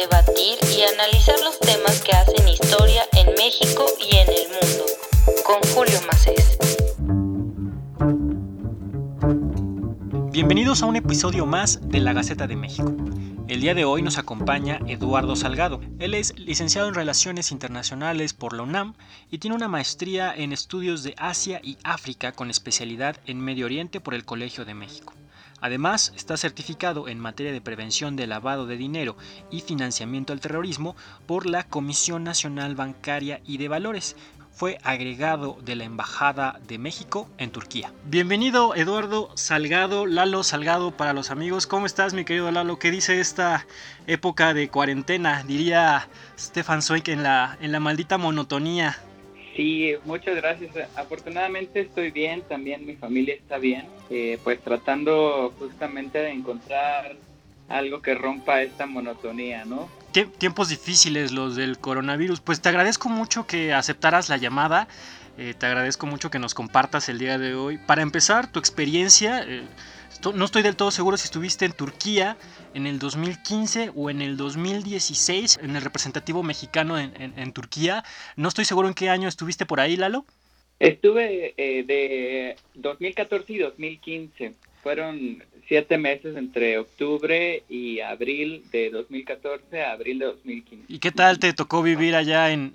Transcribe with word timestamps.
debatir 0.00 0.58
y 0.76 0.82
analizar 0.82 1.34
los 1.40 1.58
temas 1.58 2.00
que 2.02 2.12
hacen 2.12 2.48
historia 2.48 3.02
en 3.16 3.34
México 3.34 3.84
y 3.98 4.16
en 4.16 4.28
el 4.28 4.46
mundo. 4.46 4.84
Con 5.44 5.60
Julio 5.74 6.00
Macés. 6.06 6.56
Bienvenidos 10.30 10.82
a 10.82 10.86
un 10.86 10.94
episodio 10.94 11.46
más 11.46 11.80
de 11.88 11.98
La 11.98 12.12
Gaceta 12.12 12.46
de 12.46 12.54
México. 12.54 12.94
El 13.48 13.60
día 13.60 13.74
de 13.74 13.84
hoy 13.84 14.02
nos 14.02 14.18
acompaña 14.18 14.78
Eduardo 14.86 15.34
Salgado. 15.34 15.80
Él 15.98 16.14
es 16.14 16.38
licenciado 16.38 16.86
en 16.86 16.94
Relaciones 16.94 17.50
Internacionales 17.50 18.34
por 18.34 18.52
la 18.52 18.62
UNAM 18.62 18.94
y 19.32 19.38
tiene 19.38 19.56
una 19.56 19.66
maestría 19.66 20.32
en 20.32 20.52
estudios 20.52 21.02
de 21.02 21.16
Asia 21.18 21.60
y 21.60 21.76
África 21.82 22.30
con 22.30 22.50
especialidad 22.50 23.16
en 23.26 23.40
Medio 23.40 23.66
Oriente 23.66 24.00
por 24.00 24.14
el 24.14 24.24
Colegio 24.24 24.64
de 24.64 24.74
México. 24.74 25.12
Además, 25.60 26.12
está 26.16 26.36
certificado 26.36 27.08
en 27.08 27.18
materia 27.18 27.52
de 27.52 27.60
prevención 27.60 28.16
de 28.16 28.26
lavado 28.26 28.66
de 28.66 28.76
dinero 28.76 29.16
y 29.50 29.60
financiamiento 29.60 30.32
al 30.32 30.40
terrorismo 30.40 30.96
por 31.26 31.46
la 31.46 31.64
Comisión 31.64 32.24
Nacional 32.24 32.74
Bancaria 32.74 33.40
y 33.44 33.58
de 33.58 33.68
Valores 33.68 34.16
fue 34.58 34.76
agregado 34.82 35.56
de 35.64 35.76
la 35.76 35.84
Embajada 35.84 36.58
de 36.66 36.78
México 36.78 37.28
en 37.38 37.52
Turquía. 37.52 37.92
Bienvenido 38.06 38.74
Eduardo 38.74 39.30
Salgado, 39.36 40.04
Lalo 40.04 40.42
Salgado 40.42 40.90
para 40.90 41.12
los 41.12 41.30
amigos. 41.30 41.68
¿Cómo 41.68 41.86
estás 41.86 42.12
mi 42.12 42.24
querido 42.24 42.50
Lalo? 42.50 42.76
¿Qué 42.76 42.90
dice 42.90 43.20
esta 43.20 43.68
época 44.08 44.54
de 44.54 44.68
cuarentena? 44.68 45.44
Diría 45.44 46.08
Stefan 46.36 46.82
Zweig 46.82 47.08
en 47.08 47.22
la, 47.22 47.56
en 47.60 47.70
la 47.70 47.78
maldita 47.78 48.18
monotonía. 48.18 48.98
Sí, 49.58 49.96
muchas 50.04 50.36
gracias. 50.36 50.70
Afortunadamente 50.94 51.80
estoy 51.80 52.12
bien, 52.12 52.42
también 52.48 52.86
mi 52.86 52.94
familia 52.94 53.34
está 53.34 53.58
bien, 53.58 53.88
eh, 54.08 54.38
pues 54.44 54.60
tratando 54.62 55.52
justamente 55.58 56.18
de 56.18 56.30
encontrar 56.30 57.16
algo 57.68 58.00
que 58.00 58.14
rompa 58.14 58.62
esta 58.62 58.86
monotonía, 58.86 59.64
¿no? 59.64 59.88
tiempos 60.38 60.68
difíciles 60.68 61.32
los 61.32 61.56
del 61.56 61.78
coronavirus. 61.78 62.38
Pues 62.40 62.60
te 62.60 62.68
agradezco 62.68 63.08
mucho 63.08 63.48
que 63.48 63.72
aceptaras 63.72 64.28
la 64.28 64.36
llamada. 64.36 64.86
Eh, 65.36 65.54
te 65.58 65.66
agradezco 65.66 66.06
mucho 66.06 66.30
que 66.30 66.38
nos 66.38 66.54
compartas 66.54 67.08
el 67.08 67.18
día 67.18 67.36
de 67.36 67.56
hoy. 67.56 67.78
Para 67.78 68.02
empezar, 68.02 68.52
tu 68.52 68.60
experiencia, 68.60 69.42
eh, 69.44 69.64
no 70.34 70.44
estoy 70.44 70.62
del 70.62 70.76
todo 70.76 70.90
seguro 70.90 71.16
si 71.16 71.24
estuviste 71.24 71.64
en 71.64 71.72
Turquía 71.72 72.36
en 72.74 72.86
el 72.86 72.98
2015 72.98 73.92
o 73.94 74.10
en 74.10 74.22
el 74.22 74.36
2016, 74.36 75.60
en 75.62 75.76
el 75.76 75.82
representativo 75.82 76.42
mexicano 76.42 76.98
en, 76.98 77.52
Turquía. 77.52 78.04
No 78.36 78.48
estoy 78.48 78.64
seguro 78.64 78.88
en 78.88 78.94
qué 78.94 79.08
año 79.08 79.28
estuviste 79.28 79.66
por 79.66 79.80
ahí, 79.80 79.96
Lalo. 79.96 80.24
Estuve 80.78 81.54
eh, 81.56 81.82
de 81.84 82.56
2014 82.74 83.52
y 83.52 83.58
2015. 83.58 84.54
Fueron 84.82 85.42
siete 85.66 85.98
meses 85.98 86.36
entre 86.36 86.78
octubre 86.78 87.62
y 87.68 88.00
abril 88.00 88.64
de 88.70 88.90
2014 88.90 89.82
a 89.82 89.92
abril 89.92 90.20
de 90.20 90.26
2015. 90.26 90.84
¿Y 90.88 90.98
qué 90.98 91.10
tal 91.10 91.38
te 91.38 91.52
tocó 91.52 91.82
vivir 91.82 92.14
allá 92.14 92.52
en, 92.52 92.74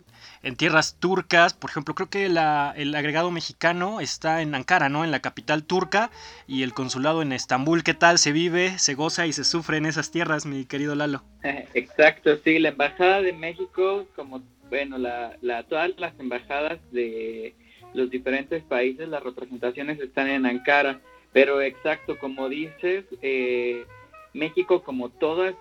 tierras 0.55 0.97
turcas? 0.99 1.53
Por 1.53 1.69
ejemplo, 1.69 1.95
creo 1.95 2.09
que 2.09 2.30
la, 2.30 2.73
el 2.75 2.94
agregado 2.94 3.31
mexicano 3.31 4.02
está 4.02 4.41
en 4.41 4.53
Ankara, 4.53 4.89
¿no? 4.89 5.03
En 5.03 5.11
la 5.11 5.22
capital 5.22 5.63
turca 5.63 6.11
y 6.47 6.63
el 6.63 6.73
consulado 6.73 7.22
en 7.22 7.31
Estambul. 7.31 7.83
¿Qué 7.83 7.94
tal 7.94 8.19
se 8.19 8.31
vive, 8.31 8.77
se 8.77 8.94
goza 8.94 9.25
y 9.25 9.33
se 9.33 9.44
sufre 9.44 9.77
en 9.77 9.86
esas 9.86 10.11
tierras, 10.11 10.45
mi 10.45 10.66
querido 10.66 10.95
Lalo? 10.95 11.23
Exacto, 11.73 12.38
sí. 12.44 12.59
La 12.59 12.69
embajada 12.69 13.21
de 13.21 13.33
México, 13.33 14.05
como, 14.16 14.44
bueno, 14.69 14.97
la, 14.97 15.38
la, 15.41 15.64
todas 15.64 15.91
las 15.97 16.14
embajadas 16.19 16.80
de 16.91 17.55
los 17.94 18.09
diferentes 18.09 18.64
países, 18.64 19.08
las 19.08 19.23
representaciones 19.23 19.99
están 19.99 20.27
en 20.27 20.45
Ankara 20.45 20.99
pero 21.33 21.61
exacto, 21.61 22.17
como 22.19 22.47
dices, 22.47 23.05
eh, 23.21 23.86
México, 24.34 24.84
como 24.84 25.09
todas, 25.09 25.56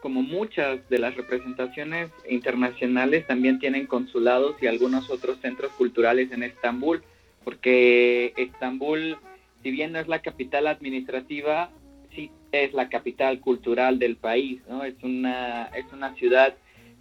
como 0.00 0.22
muchas 0.22 0.88
de 0.88 0.98
las 0.98 1.14
representaciones 1.14 2.10
internacionales, 2.28 3.26
también 3.26 3.58
tienen 3.58 3.86
consulados 3.86 4.56
y 4.62 4.66
algunos 4.66 5.10
otros 5.10 5.38
centros 5.40 5.72
culturales 5.72 6.32
en 6.32 6.42
Estambul, 6.42 7.02
porque 7.44 8.32
Estambul, 8.36 9.18
si 9.62 9.70
bien 9.70 9.92
no 9.92 9.98
es 9.98 10.08
la 10.08 10.22
capital 10.22 10.66
administrativa, 10.66 11.70
sí 12.14 12.30
es 12.52 12.72
la 12.72 12.88
capital 12.88 13.40
cultural 13.40 13.98
del 13.98 14.16
país, 14.16 14.62
¿no? 14.68 14.84
Es 14.84 14.94
una, 15.02 15.64
es 15.66 15.84
una 15.92 16.14
ciudad 16.14 16.54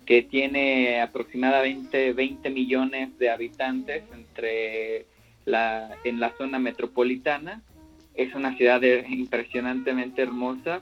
que 0.05 0.23
tiene 0.23 0.99
aproximadamente 0.99 2.11
20 2.11 2.49
millones 2.49 3.17
de 3.17 3.29
habitantes 3.29 4.03
entre 4.13 5.05
la, 5.45 5.95
en 6.03 6.19
la 6.19 6.35
zona 6.37 6.59
metropolitana 6.59 7.61
es 8.15 8.35
una 8.35 8.55
ciudad 8.57 8.81
impresionantemente 8.81 10.21
hermosa 10.21 10.81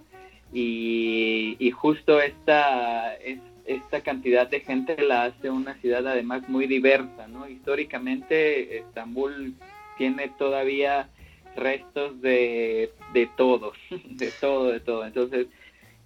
y, 0.54 1.72
justo 1.72 2.22
esta, 2.22 3.16
esta 3.66 4.02
cantidad 4.02 4.50
de 4.50 4.60
gente 4.60 5.02
la 5.02 5.26
hace 5.26 5.50
una 5.50 5.76
ciudad 5.76 6.06
además 6.08 6.48
muy 6.50 6.68
diversa, 6.68 7.28
¿no? 7.28 7.48
Históricamente 7.48 8.78
Estambul 8.80 9.56
tiene 9.98 10.30
todavía 10.38 11.10
restos 11.56 12.22
de, 12.22 12.92
de 13.14 13.30
todo, 13.38 13.74
de 14.06 14.32
todo, 14.40 14.72
de 14.72 14.80
todo. 14.80 15.06
Entonces 15.06 15.48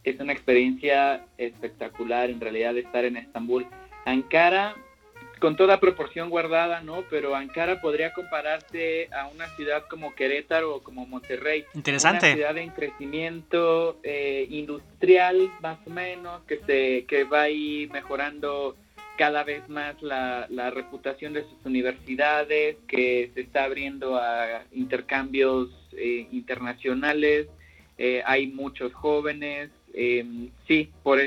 es 0.03 0.19
una 0.19 0.33
experiencia 0.33 1.25
espectacular 1.37 2.29
en 2.29 2.39
realidad 2.39 2.77
estar 2.77 3.05
en 3.05 3.17
Estambul. 3.17 3.65
Ankara 4.05 4.75
con 5.39 5.55
toda 5.55 5.79
proporción 5.79 6.29
guardada, 6.29 6.81
¿no? 6.81 7.03
Pero 7.09 7.35
Ankara 7.35 7.81
podría 7.81 8.13
compararse 8.13 9.09
a 9.11 9.27
una 9.27 9.47
ciudad 9.55 9.83
como 9.89 10.15
Querétaro 10.15 10.75
o 10.75 10.83
como 10.83 11.05
Monterrey. 11.05 11.65
Interesante. 11.73 12.27
Una 12.27 12.35
ciudad 12.35 12.57
en 12.57 12.69
crecimiento 12.71 13.97
eh, 14.03 14.47
industrial, 14.49 15.51
más 15.61 15.77
o 15.85 15.89
menos, 15.89 16.41
que, 16.43 16.59
se, 16.65 17.05
que 17.05 17.23
va 17.23 17.43
ahí 17.43 17.89
mejorando 17.91 18.75
cada 19.17 19.43
vez 19.43 19.67
más 19.69 20.01
la, 20.01 20.47
reputación 20.71 21.33
de 21.33 21.43
sus 21.43 21.65
universidades, 21.65 22.77
que 22.87 23.31
se 23.33 23.41
está 23.41 23.63
abriendo 23.63 24.17
a 24.17 24.63
intercambios 24.73 25.69
eh, 25.93 26.27
internacionales, 26.31 27.47
eh, 27.97 28.21
hay 28.25 28.47
muchos 28.47 28.93
jóvenes, 28.93 29.69
Em, 29.97 30.49
sí, 30.67 30.91
por 31.03 31.19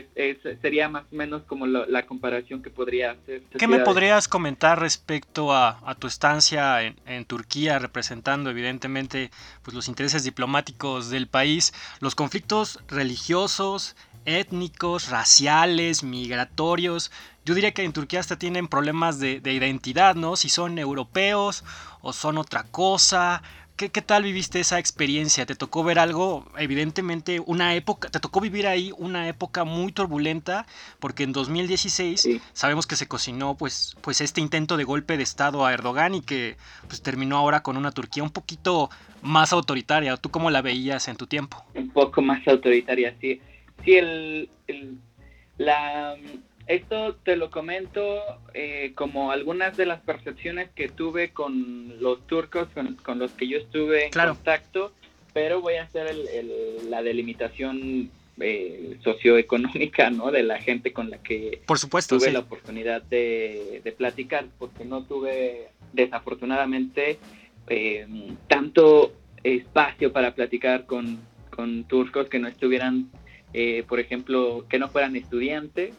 sería 0.61 0.91
más 0.91 1.05
o 1.11 1.17
menos 1.17 1.43
como 1.45 1.67
la 1.67 2.05
comparación 2.05 2.62
que 2.62 2.69
podría 2.69 3.12
hacer. 3.12 3.41
¿Qué 3.59 3.67
me 3.67 3.79
podrías 3.79 4.29
comentar 4.29 4.79
respecto 4.79 5.55
a, 5.55 5.97
tu 5.99 6.06
estancia 6.06 6.83
en, 6.83 7.25
Turquía, 7.25 7.79
representando 7.79 8.51
evidentemente 8.51 9.31
pues, 9.62 9.75
los 9.75 9.89
intereses 9.89 10.23
diplomáticos 10.23 11.09
del 11.09 11.29
país, 11.29 11.73
los 12.01 12.15
conflictos 12.15 12.79
religiosos, 12.89 13.97
étnicos, 14.27 15.09
raciales, 15.09 16.03
migratorios? 16.03 17.11
Yo 17.47 17.55
diría 17.55 17.73
que 17.73 17.85
en 17.85 17.95
Turquía 17.95 18.21
hasta 18.21 18.39
tienen 18.39 18.69
problemas 18.69 19.19
de 19.19 19.41
identidad, 19.50 20.15
¿no? 20.15 20.37
Si 20.37 20.50
son 20.50 20.79
europeos 20.79 21.65
o 22.03 22.12
son 22.12 22.37
otra 22.37 22.65
cosa, 22.65 23.43
¿Qué, 23.78 24.03
tal 24.03 24.25
viviste 24.25 24.59
esa 24.59 24.81
experiencia? 24.81 25.47
¿Te 25.47 25.55
tocó 25.55 25.84
ver 25.84 26.00
algo? 26.00 26.44
Evidentemente, 26.59 27.39
una 27.39 27.77
época, 27.77 28.09
te 28.11 28.19
tocó 28.19 28.41
vivir 28.41 28.66
ahí 28.66 28.93
una 28.99 29.28
época 29.28 29.62
muy 29.62 29.93
turbulenta, 29.93 30.66
porque 30.99 31.22
en 31.22 31.33
2016 31.33 32.28
sabemos 32.53 32.88
que 32.88 32.97
se 32.97 33.06
cocinó 33.06 33.56
pues, 33.56 33.97
pues 34.00 34.21
este 34.21 34.41
intento 34.41 34.77
de 34.77 34.83
golpe 34.83 35.17
de 35.17 35.22
Estado 35.22 35.65
a 35.65 35.72
Erdogan 35.72 36.17
y 36.17 36.22
que 36.22 36.56
pues 36.88 37.03
terminó 37.03 37.37
ahora 37.37 37.62
con 37.62 37.77
una 37.77 37.93
Turquía 37.93 38.25
un 38.25 38.31
poquito 38.31 38.91
más 39.22 39.53
autoritaria. 39.53 40.17
¿Tú 40.17 40.31
cómo 40.33 40.50
la 40.50 40.61
veías 40.61 41.06
en 41.06 41.15
tu 41.15 41.28
tiempo? 41.28 41.65
Un 41.75 41.91
poco 41.91 42.21
más 42.21 42.47
autoritaria, 42.49 43.15
sí. 43.21 43.41
Sí, 43.84 43.94
el, 43.94 44.50
la, 45.56 46.17
esto 46.69 47.15
te 47.17 47.37
lo 47.37 47.51
comento 47.51 48.21
eh, 48.53 48.93
como 48.95 49.33
algunas 49.33 49.77
de 49.77 49.87
las 49.87 50.01
percepciones 50.01 50.69
que 50.75 50.89
tuve 50.89 51.31
con 51.31 52.01
los 52.01 52.27
turcos 52.27 52.69
con, 53.03 53.19
los 53.19 53.33
que 53.33 53.49
yo 53.49 53.56
estuve 53.56 54.05
en 54.05 54.12
contacto, 54.12 54.93
pero 55.33 55.62
voy 55.62 55.75
a 55.75 55.84
hacer 55.84 56.15
la 56.89 57.03
delimitación 57.03 58.11
eh, 58.38 58.99
socioeconómica 59.03 60.11
¿no? 60.11 60.31
de 60.31 60.43
la 60.43 60.59
gente 60.61 60.93
con 60.93 61.09
la 61.09 61.23
que 61.23 61.62
Por 61.67 61.79
supuesto, 61.79 62.19
tuve 62.19 62.31
la 62.31 62.41
oportunidad 62.41 63.03
de, 63.03 63.94
platicar, 63.97 64.47
porque 64.59 64.85
no 64.85 65.03
tuve 65.05 65.69
desafortunadamente 65.94 67.19
eh, 67.69 68.06
tanto 68.47 69.15
espacio 69.43 70.12
para 70.12 70.35
platicar 70.35 70.85
con, 70.85 71.19
con 71.49 71.85
turcos 71.85 72.29
que 72.29 72.38
no 72.38 72.47
estuvieran, 72.47 73.09
eh, 73.55 73.85
por 73.88 74.00
ejemplo, 74.00 74.67
que 74.69 74.79
no 74.79 74.88
fueran 74.88 75.17
estudiantes 75.17 75.94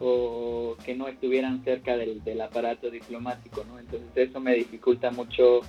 o 0.00 0.76
que 0.84 0.94
no 0.94 1.08
estuvieran 1.08 1.62
cerca 1.62 1.96
del, 1.96 2.40
aparato 2.40 2.90
diplomático, 2.90 3.64
¿no? 3.68 3.78
Entonces 3.78 4.08
eso 4.14 4.40
me 4.40 4.54
dificulta 4.54 5.10
mucho 5.10 5.60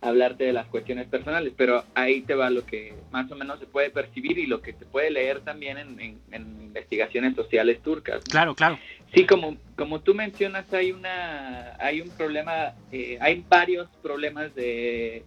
hablarte 0.00 0.44
de 0.44 0.52
las 0.52 0.66
cuestiones 0.66 1.08
personales, 1.08 1.52
pero 1.56 1.84
ahí 1.94 2.20
te 2.20 2.34
va 2.34 2.50
lo 2.50 2.64
que 2.64 2.94
más 3.10 3.30
o 3.32 3.34
menos 3.34 3.58
se 3.58 3.66
puede 3.66 3.90
percibir 3.90 4.38
y 4.38 4.46
lo 4.46 4.60
que 4.60 4.74
se 4.74 4.84
puede 4.84 5.10
leer 5.10 5.40
también 5.40 5.78
en, 5.78 6.20
investigaciones 6.68 7.34
sociales 7.34 7.82
turcas. 7.82 8.22
Claro, 8.24 8.54
claro. 8.54 8.78
Sí, 9.12 9.26
como, 9.26 9.56
como 9.74 10.00
tú 10.00 10.14
mencionas, 10.14 10.72
hay 10.72 10.92
una 10.92 11.74
hay 11.80 12.02
un 12.02 12.10
problema, 12.10 12.74
eh, 12.92 13.18
hay 13.20 13.44
varios 13.48 13.88
problemas 14.02 14.54
de 14.54 15.24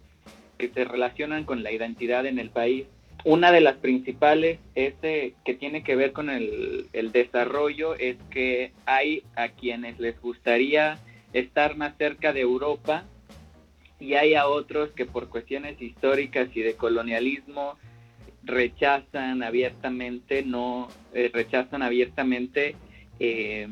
que 0.56 0.68
se 0.68 0.84
relacionan 0.84 1.44
con 1.44 1.62
la 1.62 1.72
identidad 1.72 2.24
en 2.24 2.38
el 2.38 2.50
país 2.50 2.86
una 3.24 3.52
de 3.52 3.60
las 3.60 3.76
principales 3.76 4.58
este, 4.74 5.34
que 5.44 5.54
tiene 5.54 5.84
que 5.84 5.94
ver 5.94 6.12
con 6.12 6.28
el, 6.28 6.88
desarrollo 7.12 7.94
es 7.94 8.16
que 8.30 8.72
hay 8.86 9.22
a 9.36 9.48
quienes 9.48 9.98
les 10.00 10.20
gustaría 10.20 10.98
estar 11.32 11.76
más 11.76 11.96
cerca 11.98 12.32
de 12.32 12.40
Europa 12.40 13.04
y 14.00 14.14
hay 14.14 14.34
a 14.34 14.48
otros 14.48 14.90
que 14.90 15.06
por 15.06 15.28
cuestiones 15.28 15.80
históricas 15.80 16.48
y 16.54 16.62
de 16.62 16.74
colonialismo 16.74 17.76
rechazan 18.44 19.42
abiertamente, 19.42 20.42
no 20.42 20.88
eh, 21.14 21.30
rechazan 21.32 21.82
abiertamente 21.82 22.74
eh, 23.20 23.68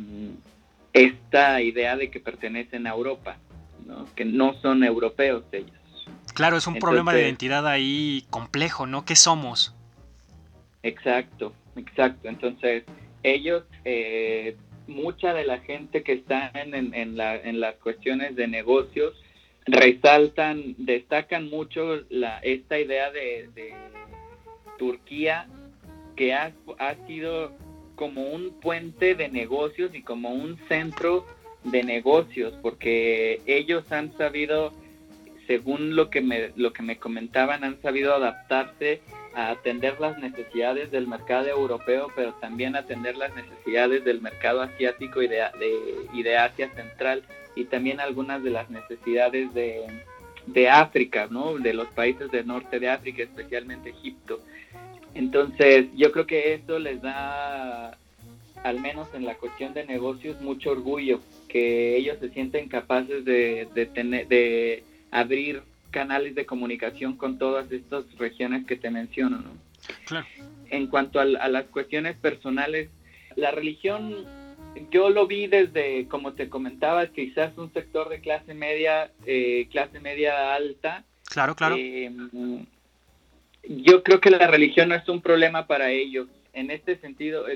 esta 0.92 1.60
idea 1.60 1.96
de 1.96 2.10
que 2.10 2.20
pertenecen 2.20 2.86
a 2.86 2.90
Europa, 2.90 3.38
que 4.14 4.24
no 4.24 4.54
son 4.54 4.84
europeos 4.84 5.42
ellos. 5.50 5.79
Claro, 6.32 6.56
es 6.56 6.66
un 6.66 6.78
problema 6.78 7.12
de 7.12 7.22
identidad 7.22 7.66
ahí 7.66 8.24
complejo, 8.30 8.86
¿no? 8.86 9.04
¿Qué 9.04 9.16
somos? 9.16 9.74
Exacto, 10.82 11.52
exacto. 11.76 12.28
Entonces, 12.28 12.84
ellos, 13.22 13.64
eh, 13.84 14.56
mucha 14.86 15.34
de 15.34 15.44
la 15.44 15.58
gente 15.60 16.02
que 16.02 16.12
está 16.12 16.50
en, 16.54 16.94
en, 16.94 17.16
la, 17.16 17.36
en 17.36 17.60
las 17.60 17.76
cuestiones 17.76 18.36
de 18.36 18.48
negocios, 18.48 19.14
resaltan, 19.66 20.74
destacan 20.78 21.48
mucho 21.50 22.00
la, 22.08 22.38
esta 22.38 22.78
idea 22.78 23.10
de, 23.10 23.48
de 23.54 23.74
Turquía 24.78 25.46
que 26.16 26.34
ha, 26.34 26.52
ha 26.78 26.94
sido 27.06 27.52
como 27.94 28.22
un 28.22 28.58
puente 28.60 29.14
de 29.14 29.28
negocios 29.28 29.94
y 29.94 30.02
como 30.02 30.30
un 30.30 30.58
centro 30.68 31.26
de 31.64 31.82
negocios, 31.82 32.54
porque 32.62 33.42
ellos 33.44 33.90
han 33.92 34.16
sabido 34.16 34.72
según 35.50 35.96
lo 35.96 36.10
que 36.10 36.20
me, 36.20 36.52
lo 36.54 36.72
que 36.72 36.84
me 36.84 36.98
comentaban, 36.98 37.64
han 37.64 37.82
sabido 37.82 38.14
adaptarse 38.14 39.00
a 39.34 39.50
atender 39.50 39.98
las 39.98 40.16
necesidades 40.16 40.92
del 40.92 41.08
mercado 41.08 41.48
europeo, 41.48 42.06
pero 42.14 42.34
también 42.34 42.76
atender 42.76 43.16
las 43.16 43.34
necesidades 43.34 44.04
del 44.04 44.20
mercado 44.20 44.62
asiático 44.62 45.20
y 45.22 45.26
de, 45.26 45.42
y 46.12 46.22
de 46.22 46.36
Asia 46.36 46.70
Central, 46.76 47.24
y 47.56 47.64
también 47.64 47.98
algunas 47.98 48.44
de 48.44 48.50
las 48.50 48.70
necesidades 48.70 49.52
de, 49.52 49.86
de 50.46 50.68
África, 50.68 51.26
¿no? 51.28 51.58
de 51.58 51.74
los 51.74 51.88
países 51.88 52.30
del 52.30 52.46
norte 52.46 52.78
de 52.78 52.88
África, 52.88 53.24
especialmente 53.24 53.90
Egipto. 53.90 54.38
Entonces, 55.14 55.86
yo 55.96 56.12
creo 56.12 56.28
que 56.28 56.54
eso 56.54 56.78
les 56.78 57.02
da, 57.02 57.98
al 58.62 58.78
menos 58.80 59.08
en 59.14 59.24
la 59.24 59.34
cuestión 59.34 59.74
de 59.74 59.84
negocios, 59.84 60.40
mucho 60.42 60.70
orgullo, 60.70 61.18
que 61.48 61.96
ellos 61.96 62.18
se 62.20 62.30
sienten 62.30 62.68
capaces 62.68 63.24
de, 63.24 63.66
de 63.74 63.86
tener, 63.86 64.28
de 64.28 64.84
abrir 65.10 65.62
canales 65.90 66.34
de 66.34 66.46
comunicación 66.46 67.16
con 67.16 67.38
todas 67.38 67.70
estas 67.72 68.04
regiones 68.16 68.66
que 68.66 68.76
te 68.76 68.90
menciono. 68.90 69.38
¿no? 69.38 69.50
Claro. 70.06 70.26
En 70.70 70.86
cuanto 70.86 71.20
a, 71.20 71.24
las 71.24 71.64
cuestiones 71.66 72.16
personales, 72.16 72.88
la 73.36 73.50
religión, 73.50 74.24
yo 74.90 75.10
lo 75.10 75.26
vi 75.26 75.46
desde, 75.46 76.06
como 76.06 76.32
te 76.34 76.48
comentaba, 76.48 77.06
quizás 77.08 77.56
un 77.58 77.72
sector 77.72 78.08
de 78.08 78.20
clase 78.20 78.54
media, 78.54 79.10
eh, 79.26 79.66
clase 79.70 80.00
media 80.00 80.54
alta. 80.54 81.04
Claro, 81.28 81.56
claro. 81.56 81.76
Eh, 81.78 82.10
yo 83.68 84.02
creo 84.02 84.20
que 84.20 84.30
la 84.30 84.46
religión 84.46 84.88
no 84.88 84.94
es 84.94 85.08
un 85.08 85.20
problema 85.20 85.66
para 85.66 85.90
ellos. 85.90 86.28
En 86.52 86.70
este 86.70 86.96
sentido, 86.96 87.46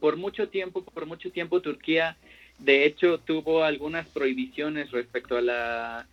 por 0.00 0.16
mucho 0.16 0.48
tiempo, 0.48 0.84
por 0.84 1.06
mucho 1.06 1.30
tiempo 1.30 1.60
Turquía, 1.60 2.16
de 2.58 2.86
hecho, 2.86 3.18
tuvo 3.18 3.64
algunas 3.64 4.06
prohibiciones 4.08 4.90
respecto 4.90 5.36
a 5.36 5.40
la 5.40 6.06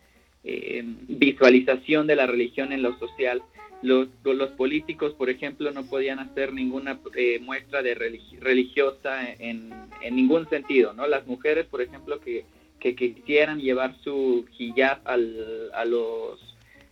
eh, 0.44 0.84
visualización 1.08 2.08
de 2.08 2.16
la 2.16 2.28
religión 2.28 2.72
en 2.72 2.82
lo 2.82 2.98
social. 3.00 3.44
Los, 3.82 4.10
políticos, 4.58 5.14
por 5.14 5.30
ejemplo, 5.30 5.72
no 5.72 5.84
podían 5.84 6.20
hacer 6.20 6.54
ninguna 6.54 7.00
eh, 7.16 7.40
muestra 7.40 7.82
de 7.82 7.96
religiosa 7.96 9.34
en, 9.40 9.72
ningún 10.12 10.48
sentido, 10.50 10.94
¿no? 10.94 11.08
Las 11.08 11.26
mujeres, 11.26 11.66
por 11.66 11.82
ejemplo, 11.82 12.20
que, 12.20 12.46
quisieran 12.80 13.60
llevar 13.60 13.96
su 14.04 14.46
hijab 14.58 15.02
al, 15.06 15.72
a 15.74 15.86
los 15.86 16.40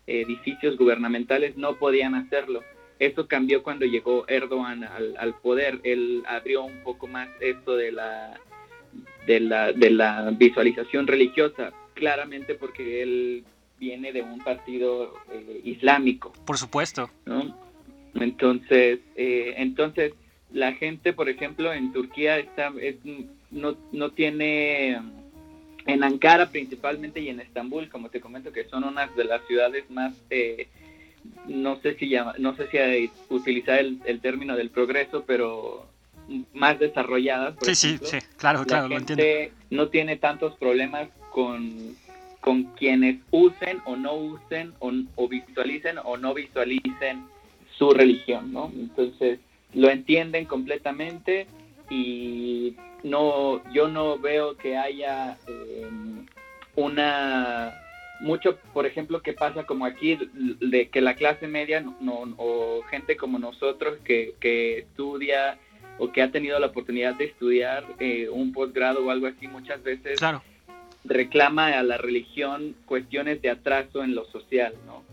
edificios 0.07 0.78
gubernamentales 0.78 1.57
no 1.57 1.75
podían 1.78 2.16
hacerlo. 2.16 2.63
Eso 3.00 3.28
cambió 3.28 3.63
cuando 3.63 3.86
llegó 3.86 4.28
Erdogan 4.28 4.84
al, 4.84 5.16
al 5.18 5.36
poder. 5.40 5.80
Él 5.84 6.24
abrió 6.28 6.63
un 6.63 6.84
poco 6.84 7.07
más 7.07 7.30
esto 7.40 7.75
de 7.75 7.92
la, 7.92 8.40
de 9.25 9.40
la, 9.40 9.72
de 9.72 9.90
la 9.90 10.31
visualización 10.31 11.07
religiosa, 11.07 11.72
claramente 12.00 12.56
porque 12.56 13.04
él 13.04 13.44
viene 13.78 14.12
de 14.12 14.22
un 14.22 14.40
partido 14.40 15.13
eh, 15.31 15.62
islámico. 15.63 16.34
Por 16.46 16.57
supuesto. 16.57 17.10
Entonces, 18.16 19.00
eh, 19.16 19.54
entonces 19.57 20.13
la 20.51 20.74
gente, 20.74 21.13
por 21.13 21.30
ejemplo, 21.30 21.72
en 21.74 21.94
Turquía 21.94 22.40
está, 22.40 22.74
no, 23.51 23.78
no 23.92 24.12
tiene, 24.12 25.00
en 25.86 26.04
Ankara 26.04 26.50
principalmente 26.50 27.19
y 27.19 27.30
en 27.30 27.40
Estambul, 27.40 27.90
como 27.90 28.10
te 28.10 28.19
comento, 28.19 28.51
que 28.51 28.66
son 28.66 28.84
unas 28.84 29.16
de 29.16 29.25
las 29.25 29.46
ciudades 29.46 29.90
más, 29.92 30.13
eh, 30.30 30.68
no 31.46 31.80
sé 31.81 31.96
si 31.96 32.10
llama, 32.10 32.34
no 32.40 32.56
sé 32.56 32.68
si 32.69 33.12
utilizar 33.30 33.80
el, 33.80 34.00
el 34.06 34.22
término 34.22 34.56
del 34.56 34.72
progreso, 34.72 35.24
pero 35.28 35.86
más 36.54 36.80
desarrolladas. 36.80 37.56
sí, 37.62 37.75
sí, 37.75 38.00
sí, 38.01 38.18
claro, 38.38 38.66
claro, 38.66 38.88
lo 38.88 38.98
entiendo. 38.98 39.24
No 39.69 39.90
tiene 39.90 40.16
tantos 40.16 40.56
problemas 40.57 41.10
con, 41.31 41.95
con 42.41 42.63
quienes 42.75 43.17
usen 43.31 43.81
o 43.85 43.95
no 43.95 44.15
usen 44.15 44.73
o, 44.79 45.27
visualicen 45.27 45.97
o 46.03 46.17
no 46.17 46.33
visualicen 46.33 47.25
su 47.77 47.91
religión, 47.91 48.51
¿no? 48.53 48.71
Entonces 48.73 49.39
lo 49.73 49.89
entienden 49.89 50.45
completamente 50.45 51.47
y 51.89 52.75
no, 53.03 53.61
yo 53.71 53.87
no 53.87 54.17
veo 54.17 54.57
que 54.57 54.77
haya 54.77 55.37
em, 55.47 56.25
una 56.75 57.73
mucho, 58.21 58.57
por 58.73 58.85
ejemplo, 58.85 59.21
que 59.21 59.31
pasa 59.31 59.65
como 59.65 59.85
aquí, 59.85 60.17
de 60.33 60.89
que 60.89 60.99
la 60.99 61.15
clase 61.15 61.47
media 61.47 61.81
no, 62.01 62.35
o 62.37 62.81
gente 62.89 63.15
como 63.15 63.39
nosotros 63.39 63.97
que, 64.03 64.33
que, 64.41 64.79
estudia 64.79 65.57
o 65.97 66.11
que 66.11 66.21
ha 66.21 66.31
tenido 66.31 66.59
la 66.59 66.67
oportunidad 66.67 67.15
de 67.15 67.25
estudiar 67.25 67.85
eh, 67.99 68.27
un 68.29 68.51
posgrado 68.51 69.05
o 69.05 69.09
algo 69.09 69.27
así, 69.27 69.47
muchas 69.47 69.81
veces 69.83 70.17
claro 70.17 70.41
reclama 71.04 71.68
a 71.78 71.84
la 71.84 71.98
religión 71.98 72.75
cuestiones 72.86 73.42
de 73.42 73.50
atraso 73.50 74.04
en 74.04 74.16
lo 74.16 74.25
social, 74.25 74.74
¿no? 74.86 75.04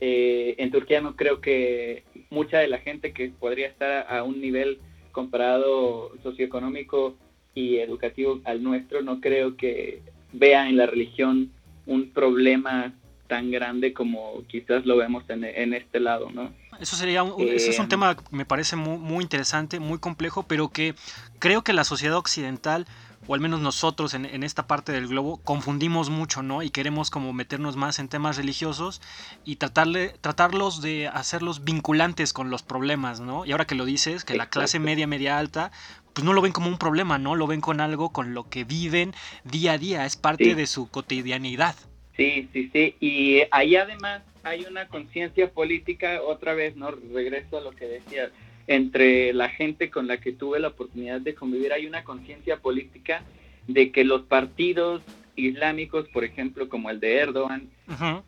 Eh, 0.00 0.56
en 0.58 0.70
Turquía 0.70 1.00
no 1.00 1.16
creo 1.16 1.40
que 1.40 2.02
mucha 2.30 2.58
de 2.58 2.68
la 2.68 2.78
gente 2.78 3.12
que 3.12 3.30
podría 3.30 3.68
estar 3.68 4.06
a, 4.08 4.22
un 4.22 4.40
nivel 4.40 4.78
comparado 5.12 6.10
socioeconómico 6.22 7.14
y 7.54 7.76
educativo 7.76 8.40
al 8.44 8.62
nuestro, 8.62 9.02
no 9.02 9.20
creo 9.20 9.56
que 9.56 10.02
vea 10.32 10.68
en 10.68 10.76
la 10.76 10.86
religión 10.86 11.50
un 11.86 12.10
problema 12.10 12.92
tan 13.28 13.50
grande 13.50 13.94
como 13.94 14.42
quizás 14.48 14.84
lo 14.84 14.96
vemos 14.96 15.24
en, 15.28 15.72
este 15.72 16.00
lado, 16.00 16.30
¿no? 16.30 16.52
Eso 16.80 16.96
sería 16.96 17.22
un, 17.22 17.40
eso 17.48 17.70
es 17.70 17.78
un 17.78 17.86
eh, 17.86 17.88
tema 17.88 18.16
que 18.16 18.22
me 18.30 18.44
parece 18.44 18.76
muy, 18.76 18.98
muy 18.98 19.22
interesante, 19.22 19.78
muy 19.78 19.98
complejo, 19.98 20.42
pero 20.42 20.68
que 20.68 20.94
creo 21.38 21.62
que 21.62 21.72
la 21.72 21.84
sociedad 21.84 22.16
occidental 22.16 22.86
o 23.26 23.34
al 23.34 23.40
menos 23.40 23.60
nosotros 23.60 24.14
en, 24.14 24.42
esta 24.42 24.66
parte 24.66 24.92
del 24.92 25.08
globo, 25.08 25.38
confundimos 25.38 26.10
mucho, 26.10 26.42
¿no? 26.42 26.62
Y 26.62 26.70
queremos 26.70 27.10
como 27.10 27.32
meternos 27.32 27.76
más 27.76 27.98
en 27.98 28.08
temas 28.08 28.36
religiosos 28.36 29.00
y 29.44 29.56
tratarle, 29.56 30.14
tratarlos 30.20 30.82
de 30.82 31.08
hacerlos 31.08 31.64
vinculantes 31.64 32.32
con 32.32 32.50
los 32.50 32.62
problemas, 32.62 33.20
¿no? 33.20 33.44
Y 33.44 33.52
ahora 33.52 33.66
que 33.66 33.74
lo 33.74 33.84
dices, 33.84 34.24
que 34.24 34.36
la 34.36 34.48
clase 34.48 34.78
media, 34.78 35.06
media 35.06 35.38
alta, 35.38 35.72
pues 36.12 36.24
no 36.24 36.32
lo 36.32 36.42
ven 36.42 36.52
como 36.52 36.68
un 36.68 36.78
problema, 36.78 37.18
¿no? 37.18 37.34
Lo 37.34 37.46
ven 37.46 37.60
con 37.60 37.80
algo 37.80 38.10
con 38.10 38.34
lo 38.34 38.48
que 38.48 38.64
viven 38.64 39.14
día 39.44 39.72
a 39.72 39.78
día, 39.78 40.06
es 40.06 40.16
parte 40.16 40.54
de 40.54 40.66
su 40.66 40.88
cotidianidad. 40.88 41.74
Sí, 42.16 42.48
sí, 42.52 42.70
sí. 42.72 42.94
Y 43.00 43.42
ahí 43.50 43.76
además 43.76 44.22
hay 44.44 44.64
una 44.66 44.86
conciencia 44.88 45.50
política, 45.50 46.20
otra 46.22 46.54
vez, 46.54 46.76
¿no? 46.76 46.90
Regreso 46.90 47.58
a 47.58 47.60
lo 47.60 47.72
que 47.72 47.86
decías 47.86 48.30
entre 48.66 49.32
la 49.32 49.48
gente 49.48 49.90
con 49.90 50.06
la 50.06 50.18
que 50.18 50.32
tuve 50.32 50.58
la 50.60 50.68
oportunidad 50.68 51.20
de 51.20 51.34
convivir, 51.34 51.72
hay 51.72 51.86
una 51.86 52.04
conciencia 52.04 52.58
política 52.58 53.22
de 53.66 53.90
que 53.90 54.04
los 54.04 54.22
partidos 54.22 55.02
islámicos, 55.36 56.08
por 56.08 56.24
ejemplo, 56.24 56.68
como 56.68 56.90
el 56.90 57.00
de 57.00 57.16
Erdogan, 57.16 57.68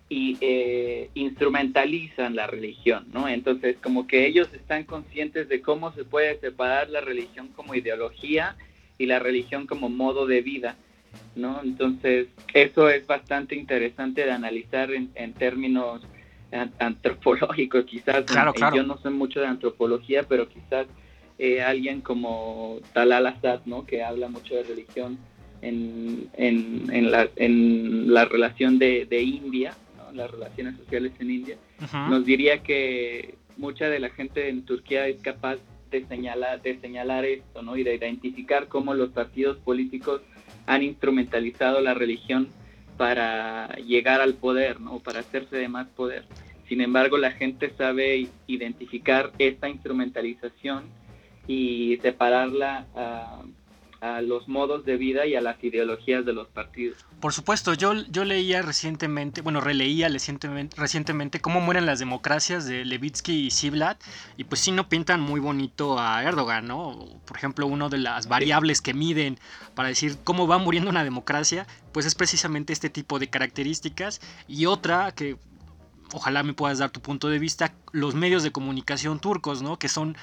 y 0.09 0.37
eh, 0.41 1.09
instrumentalizan 1.15 2.37
la 2.37 2.47
religión, 2.47 3.07
¿no? 3.13 3.29
Entonces, 3.29 3.77
como 3.83 4.07
que 4.07 4.27
ellos 4.27 4.49
están 4.53 4.85
conscientes 4.85 5.49
de 5.49 5.63
cómo 5.63 5.93
se 5.93 6.05
puede 6.05 6.39
separar 6.41 6.91
la 6.91 7.01
religión 7.01 7.49
como 7.49 7.75
ideología 7.75 8.57
y 8.99 9.07
la 9.07 9.19
religión 9.19 9.67
como 9.67 9.89
modo 9.89 10.27
de 10.27 10.43
vida, 10.43 10.77
¿no? 11.37 11.61
Entonces, 11.63 12.29
eso 12.53 12.91
es 12.91 13.07
bastante 13.07 13.55
interesante 13.55 14.25
de 14.25 14.33
analizar 14.33 14.91
en, 14.93 15.11
en 15.15 15.33
términos 15.33 16.03
antropológico, 16.79 17.85
quizás. 17.85 18.25
Claro, 18.25 18.53
Yo 18.75 18.83
no 18.83 18.99
sé 18.99 19.11
mucho 19.11 19.41
de 19.41 19.47
antropología, 19.47 20.23
pero 20.23 20.49
quizás 20.49 20.87
eh, 21.39 21.63
alguien 21.63 22.01
como 22.01 22.79
Talal 22.93 23.27
Assad, 23.27 23.61
¿no? 23.67 23.85
que 23.85 24.03
habla 24.03 24.29
mucho 24.29 24.55
de 24.55 24.63
religión 24.63 25.19
en, 25.63 26.29
en, 26.35 27.11
la, 27.11 27.29
en 27.37 28.13
la 28.13 28.25
relación 28.25 28.79
de, 28.79 29.07
India, 29.23 29.75
las 30.15 30.31
relaciones 30.31 30.77
sociales 30.77 31.13
en 31.19 31.31
India, 31.31 31.57
nos 32.09 32.25
diría 32.25 32.63
que, 32.63 33.35
mucha 33.57 33.89
de 33.89 34.01
la 34.01 34.11
gente 34.11 34.49
en 34.49 34.65
Turquía 34.65 35.07
es 35.09 35.21
capaz 35.21 35.59
de 35.91 36.05
señalar, 36.07 36.63
de 36.63 36.79
señalar 36.81 37.25
esto, 37.25 37.63
¿no? 37.63 37.77
Y 37.77 37.85
de 37.85 37.95
identificar 37.95 38.69
cómo 38.69 38.95
los 38.95 39.11
partidos 39.11 39.57
políticos 39.59 40.21
han 40.67 40.83
instrumentalizado 40.83 41.81
la 41.81 41.95
religión 41.95 42.49
para 42.97 43.69
llegar 43.77 44.21
al 44.21 44.35
poder, 44.35 44.81
¿no? 44.81 44.99
Para 45.01 45.21
hacerse 45.21 45.57
de 45.57 45.69
más 45.69 45.87
poder. 45.89 46.25
Sin 46.69 46.81
embargo, 46.81 47.17
la 47.17 47.31
gente 47.33 47.73
sabe 47.77 48.29
identificar 48.47 49.33
esta 49.39 49.69
instrumentalización 49.69 50.85
y 51.47 51.99
separarla 52.03 52.87
a, 54.15 54.23
los 54.23 54.49
modos 54.49 54.85
de 54.85 54.97
vida 54.97 55.27
y 55.27 55.35
a 55.35 55.41
las 55.41 55.63
ideologías 55.63 56.25
de 56.25 56.33
los 56.33 56.49
partidos. 56.49 57.05
Por 57.21 57.33
supuesto, 57.33 57.75
yo, 57.75 57.95
yo 58.11 58.25
leía 58.25 58.63
recientemente, 58.63 59.41
bueno, 59.41 59.61
releía 59.61 60.09
recientemente, 60.09 60.77
recientemente 60.79 61.41
cómo 61.41 61.61
mueren 61.61 61.87
las 61.87 61.99
democracias 61.99 62.67
de 62.67 62.85
Levitsky 62.85 63.47
y 63.47 63.51
Ziblatt, 63.51 64.03
y 64.37 64.45
pues 64.45 64.61
sí 64.61 64.73
no 64.73 64.89
pintan 64.89 65.21
muy 65.21 65.41
bonito 65.41 65.99
a 65.99 66.23
Erdogan, 66.23 66.67
¿no? 66.67 67.21
Por 67.27 67.37
ejemplo, 67.37 67.67
una 67.67 67.89
de 67.89 67.99
las 67.99 68.29
variables 68.29 68.81
que 68.81 68.95
miden 68.95 69.39
para 69.75 69.89
decir 69.89 70.17
cómo 70.25 70.47
va 70.47 70.59
muriendo 70.59 70.91
una 70.91 71.05
democracia, 71.05 71.67
pues 71.93 72.07
es 72.07 72.15
precisamente 72.15 72.73
este 72.73 72.91
tipo 72.91 73.19
de 73.19 73.29
características, 73.29 74.21
y 74.47 74.67
otra 74.67 75.13
que 75.13 75.37
ojalá 76.13 76.43
me 76.43 76.55
puedas 76.55 76.79
dar 76.79 76.91
tu 76.91 77.01
punto 77.01 77.29
de 77.29 77.39
vista, 77.39 77.75
los 77.93 78.15
medios 78.15 78.43
de 78.43 78.53
comunicación 78.53 79.19
turcos, 79.19 79.63
¿no? 79.63 79.79
Que 79.79 79.89
son 79.89 80.17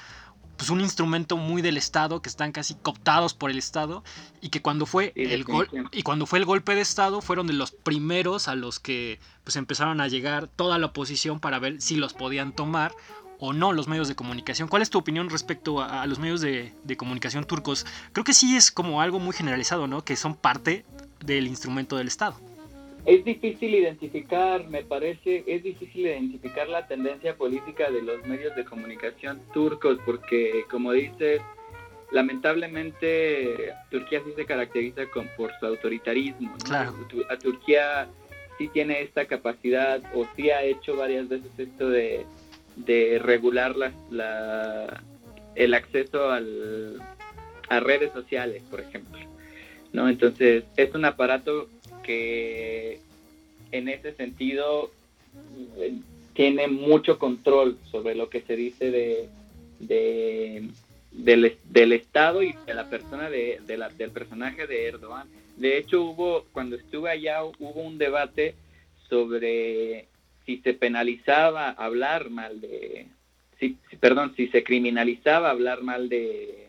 pues 0.56 0.70
un 0.70 0.80
instrumento 0.80 1.36
muy 1.36 1.62
del 1.62 1.76
Estado, 1.76 2.22
que 2.22 2.28
están 2.28 2.52
casi 2.52 2.74
cooptados 2.74 3.34
por 3.34 3.50
el 3.50 3.58
Estado, 3.58 4.04
y 4.40 4.50
que 4.50 4.62
cuando 4.62 4.86
fue 4.86 5.12
el 5.16 5.44
gol 5.44 5.68
y 5.92 6.02
cuando 6.02 6.26
fue 6.26 6.38
el 6.38 6.44
golpe 6.44 6.74
de 6.74 6.80
Estado 6.80 7.20
fueron 7.20 7.46
de 7.46 7.52
los 7.52 7.72
primeros 7.72 8.48
a 8.48 8.54
los 8.54 8.80
que 8.80 9.18
pues 9.42 9.56
empezaron 9.56 10.00
a 10.00 10.08
llegar 10.08 10.48
toda 10.48 10.78
la 10.78 10.86
oposición 10.86 11.40
para 11.40 11.58
ver 11.58 11.80
si 11.80 11.96
los 11.96 12.14
podían 12.14 12.52
tomar 12.52 12.92
o 13.38 13.52
no 13.52 13.72
los 13.72 13.88
medios 13.88 14.08
de 14.08 14.14
comunicación. 14.14 14.68
¿Cuál 14.68 14.82
es 14.82 14.90
tu 14.90 14.98
opinión 14.98 15.28
respecto 15.28 15.82
a, 15.82 16.06
los 16.06 16.18
medios 16.18 16.40
de, 16.40 16.72
de, 16.84 16.96
comunicación 16.96 17.44
turcos? 17.44 17.84
Creo 18.12 18.24
que 18.24 18.32
sí 18.32 18.56
es 18.56 18.70
como 18.70 19.00
algo 19.00 19.18
muy 19.18 19.34
generalizado, 19.34 19.86
¿no? 19.86 20.04
Que 20.04 20.16
son 20.16 20.34
parte 20.34 20.84
del 21.20 21.46
instrumento 21.46 21.96
del 21.96 22.08
Estado. 22.08 22.38
Es 23.06 23.24
difícil 23.24 23.74
identificar, 23.74 24.66
me 24.68 24.82
parece, 24.82 25.44
es 25.46 25.62
difícil 25.62 26.06
identificar 26.06 26.68
la 26.68 26.86
tendencia 26.86 27.36
política 27.36 27.90
de 27.90 28.00
los 28.00 28.24
medios 28.26 28.56
de 28.56 28.64
comunicación 28.64 29.40
turcos 29.52 29.98
porque, 30.06 30.64
como 30.70 30.92
dices, 30.92 31.42
lamentablemente 32.12 33.74
Turquía 33.90 34.22
sí 34.24 34.32
se 34.34 34.46
caracteriza 34.46 35.06
con, 35.06 35.28
por 35.36 35.52
su 35.58 35.66
autoritarismo. 35.66 36.56
Claro. 36.64 36.94
A 37.28 37.36
Turquía 37.36 38.08
sí 38.56 38.68
tiene 38.68 39.02
esta 39.02 39.26
capacidad 39.26 40.00
o 40.14 40.26
sí 40.34 40.50
ha 40.50 40.62
hecho 40.62 40.96
varias 40.96 41.28
veces 41.28 41.50
esto 41.58 41.90
de, 41.90 42.24
regular 43.20 43.76
la, 44.10 45.02
el 45.54 45.74
acceso 45.74 46.30
al, 46.30 47.02
a 47.68 47.80
redes 47.80 48.12
sociales, 48.12 48.62
por 48.70 48.80
ejemplo. 48.80 49.18
¿no? 49.92 50.08
Entonces, 50.08 50.64
es 50.76 50.94
un 50.94 51.04
aparato 51.04 51.68
que 52.04 53.00
en 53.72 53.88
ese 53.88 54.14
sentido 54.14 54.92
eh, 55.78 55.94
tiene 56.34 56.68
mucho 56.68 57.18
control 57.18 57.78
sobre 57.90 58.14
lo 58.14 58.28
que 58.28 58.42
se 58.42 58.56
dice 58.56 58.90
de, 58.90 60.68
del, 61.10 61.92
Estado 61.92 62.42
y 62.42 62.54
de 62.66 62.74
la 62.74 62.88
persona 62.88 63.30
de, 63.30 63.60
del 63.66 64.10
personaje 64.10 64.66
de 64.66 64.86
Erdogan. 64.86 65.28
De 65.56 65.78
hecho, 65.78 66.02
hubo 66.02 66.44
cuando 66.52 66.76
estuve 66.76 67.10
allá 67.10 67.44
hubo 67.44 67.80
un 67.80 67.98
debate 67.98 68.54
sobre 69.08 70.06
si 70.44 70.58
se 70.58 70.74
penalizaba 70.74 71.70
hablar 71.70 72.30
mal 72.30 72.60
de, 72.60 73.06
si, 73.58 73.78
perdón, 74.00 74.34
si 74.36 74.48
se 74.48 74.64
criminalizaba 74.64 75.50
hablar 75.50 75.82
mal 75.82 76.08
de, 76.08 76.68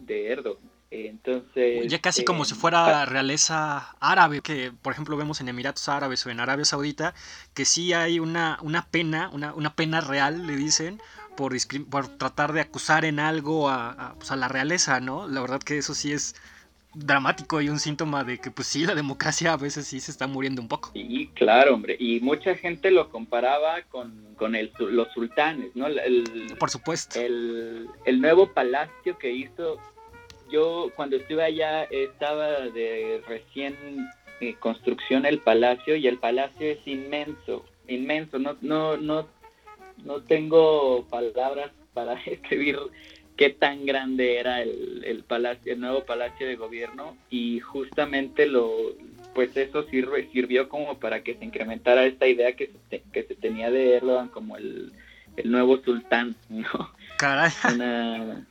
de 0.00 0.26
Erdogan. 0.28 0.75
Entonces, 0.90 1.86
ya 1.88 2.00
casi 2.00 2.24
como 2.24 2.44
si 2.44 2.54
eh, 2.54 2.56
fuera 2.56 3.04
realeza 3.06 3.96
árabe, 3.98 4.40
que 4.40 4.72
por 4.82 4.92
ejemplo 4.92 5.16
vemos 5.16 5.40
en 5.40 5.48
Emiratos 5.48 5.88
Árabes 5.88 6.24
o 6.24 6.30
en 6.30 6.38
Arabia 6.38 6.64
Saudita, 6.64 7.12
que 7.54 7.64
sí 7.64 7.92
hay 7.92 8.20
una, 8.20 8.58
una 8.62 8.86
pena, 8.86 9.28
una, 9.32 9.52
una 9.54 9.74
pena 9.74 10.00
real, 10.00 10.46
le 10.46 10.56
dicen, 10.56 11.00
por, 11.36 11.54
por 11.90 12.08
tratar 12.08 12.52
de 12.52 12.60
acusar 12.60 13.04
en 13.04 13.18
algo 13.18 13.68
a, 13.68 14.14
pues, 14.16 14.30
a, 14.30 14.36
la 14.36 14.48
realeza, 14.48 15.00
¿no? 15.00 15.26
La 15.26 15.40
verdad 15.40 15.60
que 15.60 15.78
eso 15.78 15.92
sí 15.92 16.12
es 16.12 16.34
dramático 16.94 17.60
y 17.60 17.68
un 17.68 17.78
síntoma 17.78 18.24
de 18.24 18.38
que 18.38 18.50
pues 18.50 18.68
sí, 18.68 18.86
la 18.86 18.94
democracia 18.94 19.52
a 19.52 19.56
veces 19.58 19.86
sí 19.86 20.00
se 20.00 20.10
está 20.10 20.26
muriendo 20.26 20.62
un 20.62 20.68
poco. 20.68 20.90
Sí, 20.94 21.30
claro, 21.34 21.74
hombre, 21.74 21.96
y 21.98 22.20
mucha 22.20 22.54
gente 22.54 22.90
lo 22.90 23.10
comparaba 23.10 23.82
con, 23.90 24.34
con 24.36 24.54
el, 24.54 24.72
los 24.78 25.12
sultanes, 25.12 25.74
¿no? 25.74 25.88
El, 25.88 26.54
por 26.58 26.70
supuesto. 26.70 27.20
El, 27.20 27.88
el 28.06 28.20
nuevo 28.20 28.52
palacio 28.52 29.18
que 29.18 29.30
hizo 29.30 29.78
yo 30.50 30.90
cuando 30.96 31.16
estuve 31.16 31.42
allá 31.42 31.84
estaba 31.84 32.60
de 32.60 33.22
recién 33.26 33.74
eh, 34.40 34.54
construcción 34.58 35.26
el 35.26 35.38
palacio 35.38 35.96
y 35.96 36.06
el 36.06 36.18
palacio 36.18 36.66
es 36.66 36.86
inmenso, 36.86 37.64
inmenso, 37.88 38.38
no, 38.38 38.56
no, 38.60 38.96
no, 38.96 39.26
no 40.04 40.20
tengo 40.22 41.06
palabras 41.08 41.70
para 41.94 42.14
escribir 42.26 42.78
qué 43.36 43.50
tan 43.50 43.86
grande 43.86 44.38
era 44.38 44.62
el, 44.62 45.02
el 45.04 45.22
palacio, 45.24 45.72
el 45.72 45.80
nuevo 45.80 46.04
palacio 46.04 46.46
de 46.46 46.56
gobierno. 46.56 47.16
Y 47.30 47.60
justamente 47.60 48.46
lo, 48.46 48.70
pues 49.34 49.56
eso 49.56 49.84
sirve, 49.84 50.28
sirvió 50.32 50.68
como 50.68 50.98
para 50.98 51.22
que 51.22 51.34
se 51.36 51.44
incrementara 51.44 52.06
esta 52.06 52.26
idea 52.26 52.56
que 52.56 52.70
se, 52.90 53.02
que 53.12 53.22
se 53.24 53.34
tenía 53.34 53.70
de 53.70 53.96
Erdogan 53.96 54.28
como 54.28 54.56
el, 54.56 54.92
el 55.36 55.50
nuevo 55.50 55.78
sultán, 55.78 56.36
¿no? 56.48 56.92
Caray. 57.18 57.50
Una 57.74 58.46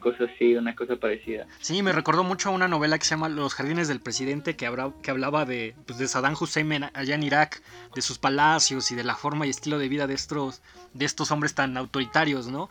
cosa 0.00 0.24
así, 0.24 0.54
una 0.54 0.74
cosa 0.74 0.96
parecida. 0.96 1.46
Sí, 1.60 1.82
me 1.82 1.92
recordó 1.92 2.24
mucho 2.24 2.48
a 2.48 2.52
una 2.52 2.68
novela 2.68 2.98
que 2.98 3.04
se 3.04 3.10
llama 3.10 3.28
Los 3.28 3.54
Jardines 3.54 3.88
del 3.88 4.00
Presidente, 4.00 4.56
que, 4.56 4.70
que 5.02 5.10
hablaba 5.10 5.44
de, 5.44 5.74
pues, 5.86 5.98
de 5.98 6.08
Saddam 6.08 6.36
Hussein 6.38 6.84
allá 6.94 7.14
en 7.14 7.22
Irak, 7.22 7.62
de 7.94 8.02
sus 8.02 8.18
palacios 8.18 8.90
y 8.90 8.94
de 8.94 9.04
la 9.04 9.16
forma 9.16 9.46
y 9.46 9.50
estilo 9.50 9.78
de 9.78 9.88
vida 9.88 10.06
de 10.06 10.14
estos, 10.14 10.62
de 10.92 11.04
estos 11.04 11.30
hombres 11.30 11.54
tan 11.54 11.76
autoritarios, 11.76 12.48
¿no? 12.48 12.68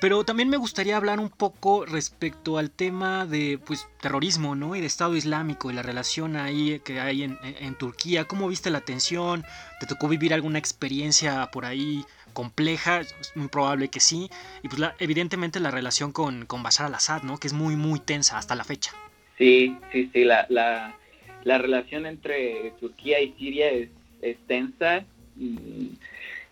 Pero 0.00 0.24
también 0.24 0.48
me 0.48 0.56
gustaría 0.56 0.96
hablar 0.96 1.18
un 1.18 1.28
poco 1.28 1.84
respecto 1.84 2.56
al 2.56 2.70
tema 2.70 3.26
de 3.26 3.58
pues, 3.64 3.88
terrorismo, 4.00 4.54
¿no? 4.54 4.76
Y 4.76 4.80
de 4.80 4.86
Estado 4.86 5.16
Islámico 5.16 5.70
y 5.70 5.74
la 5.74 5.82
relación 5.82 6.36
ahí 6.36 6.80
que 6.84 7.00
hay 7.00 7.24
en, 7.24 7.36
en 7.42 7.74
Turquía. 7.74 8.24
¿Cómo 8.24 8.46
viste 8.46 8.70
la 8.70 8.82
tensión? 8.82 9.44
¿Te 9.80 9.86
tocó 9.86 10.06
vivir 10.06 10.32
alguna 10.32 10.60
experiencia 10.60 11.50
por 11.50 11.64
ahí 11.64 12.04
compleja, 12.38 13.00
es 13.00 13.32
muy 13.34 13.48
probable 13.48 13.88
que 13.88 13.98
sí, 13.98 14.30
y 14.62 14.68
pues 14.68 14.80
evidentemente 15.00 15.58
la 15.58 15.72
relación 15.72 16.12
con, 16.12 16.46
con 16.46 16.62
Bashar 16.62 16.86
al-Assad, 16.86 17.24
¿no? 17.24 17.38
Que 17.38 17.48
es 17.48 17.52
muy, 17.52 17.74
muy 17.74 17.98
tensa 17.98 18.38
hasta 18.38 18.54
la 18.54 18.62
fecha. 18.62 18.92
Sí, 19.38 19.76
sí, 19.90 20.08
sí, 20.12 20.22
la, 20.22 20.46
la, 20.48 20.94
la 21.42 21.58
relación 21.58 22.06
entre 22.06 22.74
Turquía 22.78 23.20
y 23.20 23.32
Siria 23.32 23.70
es, 23.70 23.88
es 24.22 24.36
tensa. 24.46 25.04
Mm, 25.34 25.88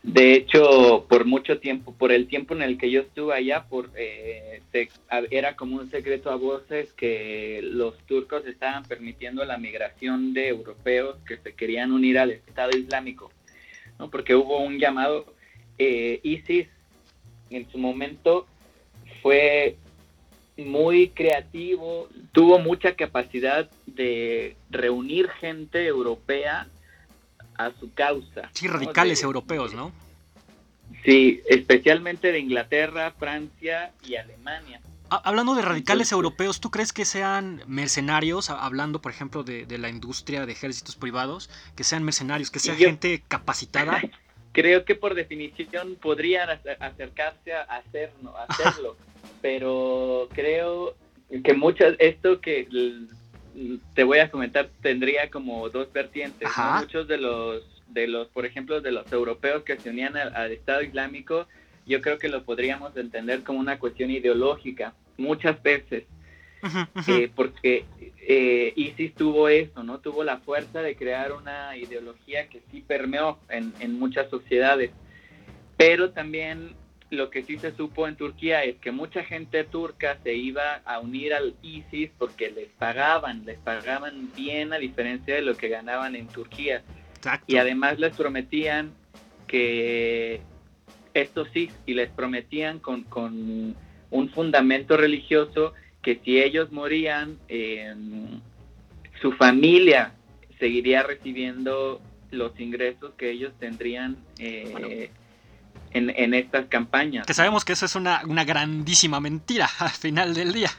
de 0.02 0.34
hecho, 0.34 1.06
por 1.08 1.24
mucho 1.24 1.60
tiempo, 1.60 1.94
por 1.94 2.10
el 2.10 2.26
tiempo 2.26 2.52
en 2.54 2.62
el 2.62 2.78
que 2.78 2.90
yo 2.90 3.02
estuve 3.02 3.36
allá, 3.36 3.66
por, 3.68 3.92
eh, 3.94 4.62
era 5.30 5.54
como 5.54 5.76
un 5.76 5.88
secreto 5.88 6.32
a 6.32 6.34
voces 6.34 6.92
que 6.94 7.60
los 7.62 7.96
turcos 8.08 8.44
estaban 8.44 8.82
permitiendo 8.82 9.44
la 9.44 9.56
migración 9.56 10.34
de 10.34 10.48
europeos 10.48 11.16
que 11.28 11.36
se 11.36 11.54
querían 11.54 11.92
unir 11.92 12.18
al 12.18 12.32
Estado 12.32 12.76
Islámico, 12.76 13.30
¿no? 14.00 14.10
porque 14.10 14.34
hubo 14.34 14.58
un 14.58 14.80
llamado 14.80 15.35
eh, 15.78 16.20
ISIS 16.22 16.68
en 17.50 17.70
su 17.70 17.78
momento 17.78 18.46
fue 19.22 19.76
muy 20.56 21.10
creativo, 21.10 22.08
tuvo 22.32 22.58
mucha 22.58 22.94
capacidad 22.94 23.70
de 23.86 24.56
reunir 24.70 25.28
gente 25.28 25.86
europea 25.86 26.68
a 27.56 27.72
su 27.78 27.92
causa. 27.92 28.50
Sí, 28.52 28.66
radicales 28.66 29.22
europeos, 29.22 29.74
¿no? 29.74 29.92
Sí, 31.04 31.40
especialmente 31.48 32.32
de 32.32 32.38
Inglaterra, 32.38 33.12
Francia 33.18 33.92
y 34.04 34.16
Alemania. 34.16 34.80
Hablando 35.08 35.54
de 35.54 35.62
radicales 35.62 36.10
europeos, 36.10 36.60
¿tú 36.60 36.70
crees 36.70 36.92
que 36.92 37.04
sean 37.04 37.62
mercenarios, 37.68 38.50
hablando 38.50 39.00
por 39.00 39.12
ejemplo 39.12 39.44
de, 39.44 39.66
la 39.78 39.88
industria 39.88 40.46
de 40.46 40.52
ejércitos 40.52 40.96
privados, 40.96 41.48
que 41.76 41.84
sean 41.84 42.02
mercenarios, 42.02 42.50
que 42.50 42.58
sea 42.58 42.74
gente 42.74 43.22
capacitada? 43.28 44.02
creo 44.56 44.86
que 44.86 44.94
por 44.94 45.14
definición 45.14 45.96
podrían 45.96 46.48
acercarse 46.80 47.52
a, 47.52 47.60
hacerlo, 47.64 48.34
hacerlo 48.48 48.96
pero 49.42 50.30
creo 50.32 50.94
que 51.44 51.52
muchas, 51.52 51.94
esto 51.98 52.40
que 52.40 52.66
te 53.94 54.02
voy 54.02 54.18
a 54.18 54.30
comentar 54.30 54.70
tendría 54.80 55.28
como 55.28 55.68
dos 55.68 55.92
vertientes. 55.92 56.48
Muchos 56.80 57.06
de 57.06 57.18
los, 57.18 57.82
de 57.88 58.06
los, 58.08 58.28
por 58.28 58.46
ejemplo, 58.46 58.80
de 58.80 58.92
los 58.92 59.12
europeos 59.12 59.62
que 59.62 59.78
se 59.78 59.90
unían 59.90 60.16
al, 60.16 60.52
Estado 60.52 60.80
Islámico, 60.80 61.46
yo 61.84 62.00
creo 62.00 62.18
que 62.18 62.30
lo 62.30 62.42
podríamos 62.44 62.96
entender 62.96 63.42
como 63.42 63.58
una 63.58 63.78
cuestión 63.78 64.10
ideológica, 64.10 64.94
muchas 65.18 65.62
veces. 65.62 66.04
Eh, 67.06 67.30
porque 67.34 67.84
eh, 68.28 68.72
ISIS 68.76 69.14
tuvo 69.14 69.48
eso, 69.48 69.82
¿no? 69.82 69.98
Tuvo 69.98 70.24
la 70.24 70.38
fuerza 70.38 70.82
de 70.82 70.96
crear 70.96 71.32
una 71.32 71.76
ideología 71.76 72.48
que 72.48 72.62
sí 72.70 72.82
permeó 72.86 73.38
en, 73.48 73.98
muchas 73.98 74.28
sociedades. 74.30 74.90
pero 75.76 76.10
también 76.10 76.74
lo 77.10 77.30
que 77.30 77.44
sí 77.44 77.58
se 77.58 77.72
supo 77.76 78.08
en 78.08 78.16
Turquía 78.16 78.64
es 78.64 78.76
que 78.76 78.90
mucha 78.90 79.22
gente 79.22 79.62
turca 79.64 80.18
se 80.24 80.34
iba 80.34 80.82
a 80.84 80.98
unir 80.98 81.34
al 81.34 81.54
ISIS 81.62 82.10
porque 82.18 82.50
les 82.50 82.68
pagaban, 82.78 83.44
les 83.44 83.58
pagaban 83.58 84.32
bien 84.34 84.72
a 84.72 84.78
diferencia 84.78 85.36
de 85.36 85.42
lo 85.42 85.56
que 85.56 85.68
ganaban 85.68 86.16
en 86.16 86.26
Turquía. 86.26 86.82
Y 87.46 87.56
además 87.56 87.98
les 87.98 88.16
prometían 88.16 88.92
que 89.46 90.40
esto 91.14 91.46
sí, 91.52 91.70
y 91.86 91.94
les 91.94 92.10
prometían 92.10 92.78
con, 92.78 93.04
con 93.04 93.76
un 94.10 94.28
fundamento 94.30 94.96
religioso 94.96 95.72
que 96.06 96.20
si 96.24 96.40
ellos 96.40 96.70
morían, 96.70 97.36
em, 97.48 98.40
su 99.20 99.32
familia 99.32 100.12
seguiría 100.60 101.02
recibiendo 101.02 102.00
los 102.30 102.60
ingresos 102.60 103.14
que 103.18 103.32
ellos 103.32 103.52
tendrían 103.58 104.16
eh, 104.38 105.10
en, 105.90 106.32
estas 106.32 106.66
campañas. 106.66 107.26
Que 107.26 107.34
sabemos 107.34 107.64
que 107.64 107.72
eso 107.72 107.86
es 107.86 107.96
una, 107.96 108.22
una 108.24 108.44
grandísima 108.44 109.18
mentira 109.18 109.68
al 109.80 109.90
final 109.90 110.32
del 110.32 110.52
día. 110.52 110.70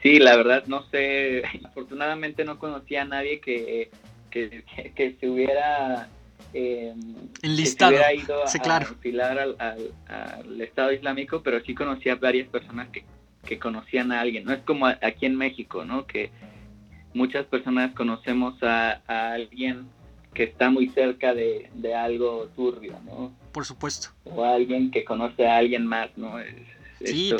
Sí, 0.00 0.20
la 0.20 0.36
verdad 0.36 0.62
no 0.68 0.88
sé, 0.90 1.42
afortunadamente 1.64 2.44
no 2.44 2.60
conocía 2.60 3.02
a 3.02 3.06
nadie 3.06 3.40
que, 3.40 3.90
que, 4.30 4.62
que 4.94 5.16
se 5.18 5.28
hubiera 5.28 6.08
eh, 6.54 6.94
Enlistado. 7.42 7.90
hubiera 7.90 8.14
ido 8.14 8.46
sí, 8.46 8.60
claro. 8.60 8.86
a 8.86 9.26
al, 9.26 9.56
al, 10.06 10.60
Estado 10.60 10.92
Islámico, 10.92 11.42
pero 11.42 11.60
sí 11.64 11.74
conocía 11.74 12.14
varias 12.14 12.46
personas 12.46 12.90
que, 12.90 13.04
que 13.44 13.58
conocían 13.58 14.12
a 14.12 14.20
alguien. 14.20 14.44
No 14.44 14.52
es 14.52 14.62
como 14.62 14.86
aquí 14.86 15.26
en 15.26 15.36
México, 15.36 15.84
¿no? 15.84 16.06
Que 16.06 16.30
muchas 17.14 17.46
personas 17.46 17.94
conocemos 17.94 18.62
a, 18.62 19.02
a 19.06 19.32
alguien 19.32 19.86
que 20.34 20.44
está 20.44 20.70
muy 20.70 20.88
cerca 20.90 21.34
de, 21.34 21.70
de, 21.74 21.94
algo 21.94 22.48
turbio, 22.54 22.98
¿no? 23.04 23.32
Por 23.52 23.64
supuesto. 23.64 24.10
O 24.24 24.44
alguien 24.44 24.90
que 24.90 25.04
conoce 25.04 25.48
a 25.48 25.56
alguien 25.56 25.86
más, 25.86 26.10
¿no? 26.16 26.38
Es, 26.38 26.54
Sí, 27.04 27.32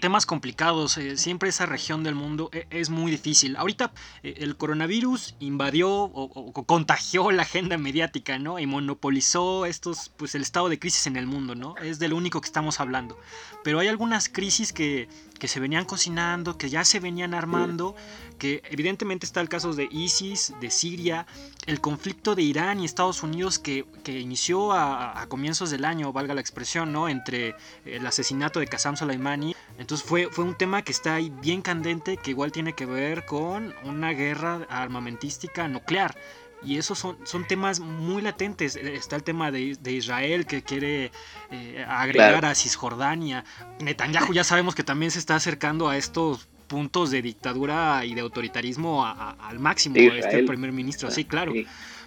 temas 0.00 0.26
complicados. 0.26 0.96
Eh, 0.96 1.16
siempre 1.16 1.48
esa 1.48 1.66
región 1.66 2.04
del 2.04 2.14
mundo 2.14 2.50
e, 2.52 2.66
es, 2.70 2.88
muy 2.88 3.10
difícil. 3.10 3.56
Ahorita 3.56 3.92
eh, 4.22 4.34
el 4.38 4.56
coronavirus 4.56 5.34
invadió 5.40 5.90
o, 5.90 6.52
contagió 6.52 7.30
la 7.32 7.42
agenda 7.42 7.76
mediática, 7.78 8.38
¿no? 8.38 8.58
Y 8.58 8.66
monopolizó 8.66 9.66
estos, 9.66 10.12
pues 10.16 10.34
el 10.34 10.42
estado 10.42 10.68
de 10.68 10.78
crisis 10.78 11.06
en 11.06 11.16
el 11.16 11.26
mundo, 11.26 11.54
¿no? 11.54 11.76
Es 11.78 11.98
de 11.98 12.08
lo 12.08 12.16
único 12.16 12.40
que 12.40 12.46
estamos 12.46 12.78
hablando. 12.78 13.18
Pero 13.64 13.80
hay 13.80 13.88
algunas 13.88 14.28
crisis 14.28 14.72
que, 14.72 15.08
que 15.42 15.48
se 15.48 15.58
venían 15.58 15.86
cocinando, 15.86 16.56
que 16.56 16.70
ya 16.70 16.84
se 16.84 17.00
venían 17.00 17.34
armando, 17.34 17.96
que 18.38 18.62
evidentemente 18.70 19.26
está 19.26 19.40
el 19.40 19.48
caso 19.48 19.72
de 19.72 19.88
ISIS, 19.90 20.54
de 20.60 20.70
Siria, 20.70 21.26
el 21.66 21.80
conflicto 21.80 22.36
de 22.36 22.42
Irán 22.42 22.78
y 22.78 22.84
Estados 22.84 23.24
Unidos 23.24 23.58
que, 23.58 23.84
que 24.04 24.20
inició 24.20 24.70
a, 24.70 25.26
comienzos 25.28 25.72
del 25.72 25.84
año, 25.84 26.12
valga 26.12 26.32
la 26.34 26.40
expresión, 26.40 26.92
¿no? 26.92 27.08
Entre 27.08 27.56
el 27.84 28.06
asesinato 28.06 28.60
de 28.60 28.68
Qasem 28.68 28.94
Soleimani. 28.94 29.56
Entonces 29.78 30.06
fue, 30.06 30.28
fue 30.30 30.44
un 30.44 30.54
tema 30.54 30.82
que 30.82 30.92
está 30.92 31.16
ahí 31.16 31.32
bien 31.42 31.60
candente, 31.60 32.18
que 32.18 32.30
igual 32.30 32.52
tiene 32.52 32.74
que 32.74 32.86
ver 32.86 33.26
con 33.26 33.74
una 33.82 34.10
guerra 34.10 34.64
armamentística 34.70 35.66
nuclear. 35.66 36.14
Y 36.64 36.78
esos 36.78 36.98
son, 36.98 37.16
son 37.24 37.46
temas 37.46 37.80
muy 37.80 38.22
latentes. 38.22 38.76
Está 38.76 39.16
el 39.16 39.22
tema 39.22 39.50
de, 39.50 39.76
Israel 39.84 40.46
que 40.46 40.62
quiere 40.62 41.10
eh, 41.50 41.84
agregar 41.88 42.44
a 42.44 42.54
Cisjordania. 42.54 43.44
Netanyahu 43.80 44.32
ya 44.32 44.44
sabemos 44.44 44.74
que 44.74 44.84
también 44.84 45.10
se 45.10 45.18
está 45.18 45.36
acercando 45.36 45.88
a 45.88 45.96
estos 45.96 46.48
puntos 46.72 47.10
de 47.10 47.20
dictadura 47.20 48.04
y 48.06 48.14
de 48.14 48.22
autoritarismo 48.22 49.04
al 49.04 49.58
máximo, 49.58 49.96
este 49.96 50.42
primer 50.44 50.72
ministro. 50.72 51.10
Sí, 51.10 51.24
claro. 51.24 51.52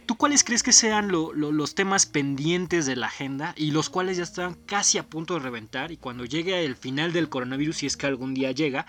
¿Tú 0.05 0.17
cuáles 0.17 0.43
crees 0.43 0.61
que 0.61 0.71
sean 0.71 1.11
los 1.11 1.75
temas 1.75 2.05
pendientes 2.05 2.85
de 2.85 2.95
la 2.95 3.07
agenda 3.07 3.53
y 3.57 3.71
los 3.71 3.89
cuales 3.89 4.17
ya 4.17 4.23
están 4.23 4.55
casi 4.65 4.97
a 4.97 5.03
punto 5.03 5.35
de 5.35 5.39
reventar 5.39 5.91
y 5.91 5.97
cuando 5.97 6.25
llegue 6.25 6.63
el 6.63 6.75
final 6.75 7.11
del 7.11 7.29
coronavirus, 7.29 7.77
si 7.77 7.85
es 7.87 7.97
que 7.97 8.05
algún 8.05 8.33
día 8.33 8.51
llega, 8.51 8.85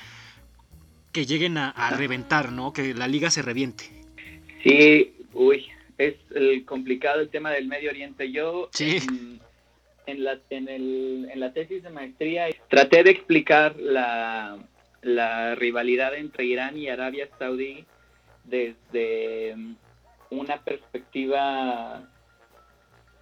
que 1.12 1.24
lleguen 1.24 1.56
a, 1.56 1.90
reventar, 1.90 2.52
¿no? 2.52 2.74
Que 2.74 2.92
la 2.92 3.08
liga 3.08 3.30
se 3.30 3.40
reviente. 3.40 3.90
Sí, 4.62 5.14
uy, 5.36 5.66
es 5.98 6.14
el 6.34 6.64
complicado 6.64 7.20
el 7.20 7.28
tema 7.28 7.50
del 7.50 7.68
Medio 7.68 7.90
Oriente. 7.90 8.30
Yo 8.30 8.70
en, 8.78 10.24
la, 10.24 10.38
en, 10.50 10.68
el, 10.68 11.28
en 11.32 11.40
la 11.40 11.52
tesis 11.52 11.82
de 11.82 11.90
maestría 11.90 12.48
traté 12.68 13.02
de 13.02 13.10
explicar 13.10 13.76
la 13.76 14.58
la 15.06 15.54
rivalidad 15.54 16.14
entre 16.14 16.44
Irán 16.44 16.76
y 16.76 16.88
Arabia 16.88 17.28
Saudí 17.38 17.86
desde 18.44 19.54
mm, 19.56 19.76
una 20.30 20.58
perspectiva 20.58 22.02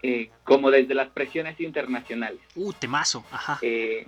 eh, 0.03 0.31
como 0.45 0.71
desde 0.71 0.95
las 0.95 1.09
presiones 1.09 1.61
internacionales. 1.61 2.41
Uh, 2.55 2.73
temazo, 2.73 3.25
ajá. 3.31 3.59
Eh, 3.61 4.07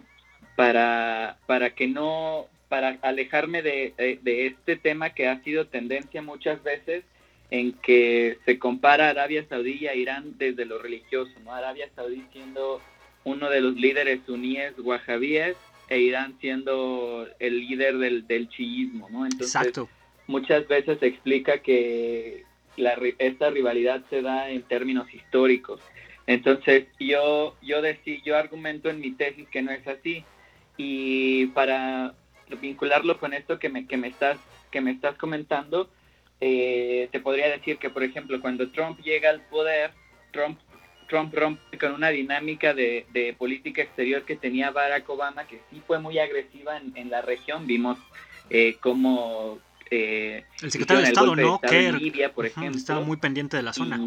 para, 0.56 1.36
para 1.46 1.74
que 1.74 1.86
no, 1.86 2.46
para 2.68 2.98
alejarme 3.02 3.60
de, 3.60 3.94
este 4.24 4.76
tema 4.76 5.10
que 5.10 5.28
ha 5.28 5.42
sido 5.42 5.66
tendencia 5.66 6.22
muchas 6.22 6.62
veces 6.62 7.04
en 7.50 7.72
que 7.74 8.38
se 8.44 8.58
compara 8.58 9.08
Arabia 9.08 9.44
Saudí 9.48 9.78
y 9.80 9.86
a 9.86 9.94
Irán 9.94 10.34
desde 10.38 10.64
lo 10.64 10.78
religioso, 10.78 11.32
¿no? 11.44 11.52
Arabia 11.52 11.88
Saudí 11.94 12.24
siendo 12.32 12.80
uno 13.24 13.50
de 13.50 13.60
los 13.60 13.74
líderes 13.76 14.20
suníes 14.26 14.74
wahabíes 14.78 15.56
e 15.88 15.98
Irán 15.98 16.36
siendo 16.40 17.28
el 17.38 17.60
líder 17.60 17.98
del, 17.98 18.26
del 18.26 18.48
chiismo, 18.48 19.08
¿no? 19.10 19.24
Entonces, 19.24 19.72
muchas 20.26 20.66
veces 20.66 20.98
se 20.98 21.06
explica 21.06 21.58
que 21.58 22.44
la, 22.76 22.98
esta 23.18 23.50
rivalidad 23.50 24.02
se 24.10 24.22
da 24.22 24.50
en 24.50 24.62
términos 24.62 25.12
históricos. 25.14 25.80
Entonces, 26.26 26.86
yo, 26.98 27.56
yo, 27.62 27.82
decí, 27.82 28.20
yo 28.24 28.36
argumento 28.36 28.90
en 28.90 29.00
mi 29.00 29.12
tesis 29.12 29.48
que 29.48 29.62
no 29.62 29.70
es 29.70 29.86
así. 29.86 30.24
Y 30.76 31.46
para 31.46 32.14
vincularlo 32.60 33.18
con 33.18 33.32
esto 33.32 33.58
que 33.58 33.68
me, 33.68 33.86
que 33.86 33.96
me, 33.96 34.08
estás, 34.08 34.38
que 34.70 34.80
me 34.80 34.90
estás 34.90 35.16
comentando, 35.16 35.88
eh, 36.40 37.08
te 37.10 37.20
podría 37.20 37.48
decir 37.48 37.78
que, 37.78 37.90
por 37.90 38.02
ejemplo, 38.02 38.40
cuando 38.40 38.70
Trump 38.70 39.00
llega 39.00 39.30
al 39.30 39.40
poder, 39.42 39.92
Trump 40.32 40.58
Trump 41.08 41.32
rompe 41.34 41.78
con 41.78 41.92
una 41.92 42.08
dinámica 42.08 42.74
de, 42.74 43.34
política 43.38 43.82
exterior 43.82 44.24
que 44.24 44.36
tenía 44.36 44.70
Barack 44.70 45.08
Obama, 45.08 45.46
que 45.46 45.60
sí 45.70 45.82
fue 45.86 45.98
muy 45.98 46.18
agresiva 46.18 46.80
en, 46.94 47.10
la 47.10 47.22
región. 47.22 47.66
Vimos 47.66 47.98
eh, 48.50 48.76
cómo... 48.80 49.58
Eh, 49.90 50.44
el 50.62 50.70
secretario 50.72 51.02
de 51.02 51.08
Estado, 51.08 51.36
¿no? 51.36 51.60
Libia, 51.98 52.32
por 52.32 52.46
ejemplo. 52.46 52.76
Estaba 52.76 53.00
muy 53.00 53.16
pendiente 53.16 53.56
de 53.56 53.62
la 53.62 53.72
zona. 53.72 54.00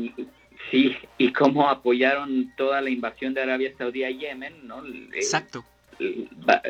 sí, 0.71 0.97
y 1.17 1.31
cómo 1.31 1.69
apoyaron 1.69 2.53
toda 2.57 2.81
la 2.81 2.89
invasión 2.89 3.33
de 3.33 3.41
Arabia 3.43 3.71
Saudí 3.77 4.03
a 4.03 4.09
Yemen, 4.09 4.67
¿no? 4.67 4.83
Exacto. 5.13 5.63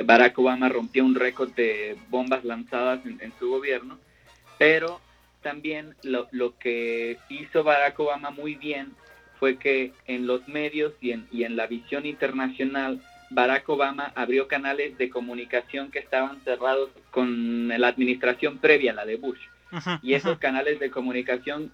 Barack 0.06 0.38
Obama 0.40 0.70
rompió 0.70 1.06
un 1.06 1.16
récord 1.16 1.52
de 1.52 1.96
bombas 2.10 2.44
lanzadas 2.44 3.04
en, 3.06 3.20
en 3.22 3.32
su 3.38 3.50
gobierno, 3.50 4.00
pero 4.58 5.00
también 5.42 5.96
lo, 6.04 6.28
lo, 6.32 6.58
que 6.58 7.18
hizo 7.30 7.64
Barack 7.64 8.00
Obama 8.00 8.32
muy 8.32 8.56
bien 8.56 8.94
fue 9.40 9.58
que 9.58 9.94
en 10.06 10.28
los 10.28 10.48
medios 10.48 10.94
y 11.00 11.12
en, 11.12 11.28
y 11.32 11.44
en 11.44 11.56
la 11.56 11.68
visión 11.68 12.06
internacional, 12.06 13.02
Barack 13.30 13.70
Obama 13.70 14.12
abrió 14.16 14.48
canales 14.48 14.98
de 14.98 15.10
comunicación 15.10 15.92
que 15.92 16.00
estaban 16.00 16.42
cerrados 16.42 16.90
con 17.12 17.68
la 17.70 17.88
administración 17.88 18.58
previa, 18.58 18.94
la 18.94 19.06
de 19.06 19.16
Bush. 19.16 19.40
y 20.02 20.14
esos 20.14 20.40
canales 20.40 20.80
de 20.80 20.90
comunicación 20.90 21.72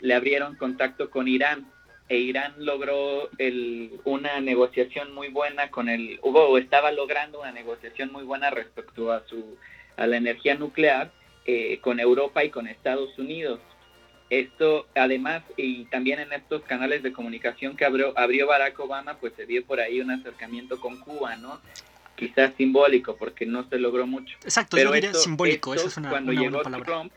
le 0.00 0.14
abrieron 0.14 0.56
contacto 0.56 1.10
con 1.10 1.28
Irán 1.28 1.66
e 2.08 2.18
Irán 2.18 2.52
logró 2.58 3.30
el, 3.38 3.92
una 4.04 4.40
negociación 4.40 5.14
muy 5.14 5.28
buena 5.28 5.70
con 5.70 5.88
el, 5.88 6.18
hubo 6.22 6.48
o 6.48 6.58
estaba 6.58 6.92
logrando 6.92 7.40
una 7.40 7.52
negociación 7.52 8.12
muy 8.12 8.24
buena 8.24 8.50
respecto 8.50 9.12
a 9.12 9.26
su 9.26 9.56
a 9.96 10.06
la 10.06 10.16
energía 10.16 10.54
nuclear 10.54 11.10
eh, 11.44 11.78
con 11.80 12.00
Europa 12.00 12.44
y 12.44 12.50
con 12.50 12.66
Estados 12.66 13.18
Unidos. 13.18 13.60
Esto, 14.30 14.86
además, 14.94 15.42
y 15.56 15.84
también 15.86 16.18
en 16.20 16.32
estos 16.32 16.62
canales 16.62 17.02
de 17.02 17.12
comunicación 17.12 17.76
que 17.76 17.84
abrió, 17.84 18.18
abrió 18.18 18.46
Barack 18.46 18.78
Obama, 18.80 19.18
pues 19.18 19.34
se 19.36 19.44
vio 19.44 19.64
por 19.66 19.80
ahí 19.80 20.00
un 20.00 20.10
acercamiento 20.10 20.80
con 20.80 20.98
Cuba, 21.00 21.36
¿no? 21.36 21.60
Quizás 22.16 22.52
simbólico, 22.56 23.16
porque 23.16 23.44
no 23.44 23.68
se 23.68 23.78
logró 23.78 24.06
mucho. 24.06 24.38
Exacto, 24.42 24.76
Pero 24.76 24.90
yo 24.90 24.94
diría 24.94 25.14
simbólico, 25.14 25.74
eso 25.74 25.88
es 25.88 25.96
una, 25.98 26.10
cuando 26.10 26.32
llegó 26.32 26.62
Trump, 26.62 27.12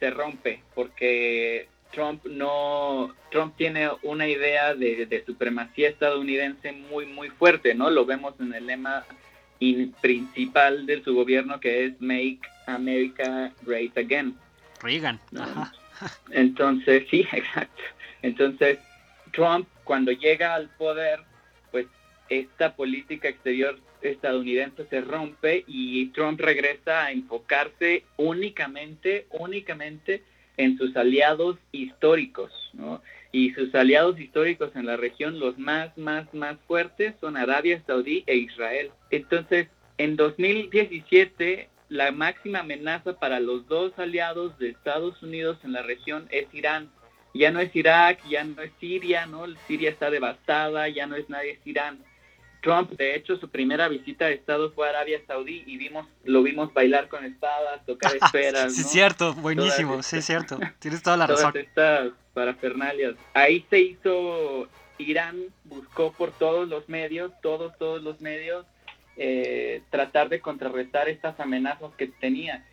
se 0.00 0.10
rompe, 0.10 0.62
porque 0.74 1.68
Trump 1.92 2.24
no 2.24 3.14
Trump 3.30 3.54
tiene 3.56 3.90
una 4.02 4.26
idea 4.28 4.74
de, 4.74 5.06
de, 5.06 5.24
supremacía 5.24 5.88
estadounidense 5.88 6.72
muy 6.72 7.06
muy 7.06 7.30
fuerte 7.30 7.74
no 7.74 7.90
lo 7.90 8.04
vemos 8.04 8.34
en 8.40 8.52
el 8.52 8.66
lema 8.66 9.04
principal 10.00 10.86
de 10.86 11.02
su 11.02 11.14
gobierno 11.14 11.60
que 11.60 11.86
es 11.86 12.00
Make 12.00 12.40
America 12.74 13.52
Great 13.62 13.96
Again 13.96 14.36
Reagan 14.82 15.20
Ajá. 15.38 15.72
Entonces, 16.30 17.04
sí, 17.10 17.26
exacto. 17.32 17.82
Entonces, 18.22 18.78
Trump 19.32 19.68
cuando 19.84 20.12
llega 20.12 20.54
al 20.54 20.68
poder, 20.76 21.20
pues 21.70 21.86
esta 22.28 22.74
política 22.76 23.28
exterior 23.28 23.78
estadounidense 24.02 24.86
se 24.86 25.00
rompe 25.00 25.64
y 25.66 26.06
Trump 26.10 26.40
regresa 26.40 27.06
a 27.06 27.10
enfocarse 27.10 28.04
únicamente, 28.16 29.26
únicamente 29.30 30.22
en 30.56 30.76
sus 30.76 30.96
aliados 30.96 31.56
históricos, 31.72 32.52
¿no? 32.74 33.00
y 33.32 33.52
sus 33.52 33.74
aliados 33.74 34.18
históricos 34.18 34.74
en 34.74 34.86
la 34.86 34.96
región, 34.96 35.38
los 35.38 35.58
más, 35.58 35.96
más, 35.98 36.32
más 36.32 36.56
fuertes, 36.66 37.14
son 37.20 37.36
Arabia 37.36 37.82
Saudí 37.86 38.24
e 38.26 38.36
Israel. 38.36 38.90
Entonces, 39.10 39.68
en 39.98 40.16
2017, 40.16 41.68
la 41.88 42.12
máxima 42.12 42.60
amenaza 42.60 43.18
para 43.18 43.40
los 43.40 43.66
dos 43.66 43.98
aliados 43.98 44.58
de 44.58 44.70
Estados 44.70 45.22
Unidos 45.22 45.58
en 45.64 45.72
la 45.72 45.82
región 45.82 46.26
es 46.30 46.52
Irán. 46.52 46.90
Ya 47.34 47.50
no 47.50 47.60
es 47.60 47.74
Irak, 47.74 48.20
ya 48.28 48.44
no 48.44 48.62
es 48.62 48.72
Siria, 48.80 49.26
¿no? 49.26 49.44
Siria 49.66 49.90
está 49.90 50.10
devastada, 50.10 50.88
ya 50.88 51.06
no 51.06 51.16
es 51.16 51.28
nadie, 51.28 51.52
es 51.52 51.66
Irán. 51.66 51.98
Trump, 52.62 52.90
de 52.92 53.14
hecho, 53.14 53.36
su 53.36 53.48
primera 53.48 53.88
visita 53.88 54.26
de 54.26 54.34
Estado 54.34 54.72
fue 54.72 54.86
a 54.86 54.90
Arabia 54.90 55.20
Saudí 55.26 55.62
y 55.66 55.76
vimos, 55.76 56.06
lo 56.24 56.42
vimos 56.42 56.74
bailar 56.74 57.08
con 57.08 57.24
espadas, 57.24 57.84
tocar 57.86 58.16
esferas. 58.22 58.74
sí, 58.74 58.80
es 58.80 58.90
cierto, 58.90 59.34
buenísimo, 59.34 60.02
sí, 60.02 60.18
es 60.18 60.24
cierto. 60.24 60.58
Tienes 60.80 61.02
toda 61.02 61.16
la 61.16 61.26
razón. 61.28 61.56
Estas 61.56 62.10
parafernalias. 62.34 63.14
Ahí 63.34 63.64
se 63.70 63.78
hizo, 63.78 64.68
Irán 64.98 65.44
buscó 65.64 66.12
por 66.12 66.32
todos 66.32 66.68
los 66.68 66.88
medios, 66.88 67.32
todos, 67.42 67.76
todos 67.78 68.02
los 68.02 68.20
medios, 68.20 68.66
eh, 69.20 69.82
tratar 69.90 70.28
de 70.28 70.40
contrarrestar 70.40 71.08
estas 71.08 71.38
amenazas 71.40 71.92
que 71.98 72.06
tenía. 72.06 72.64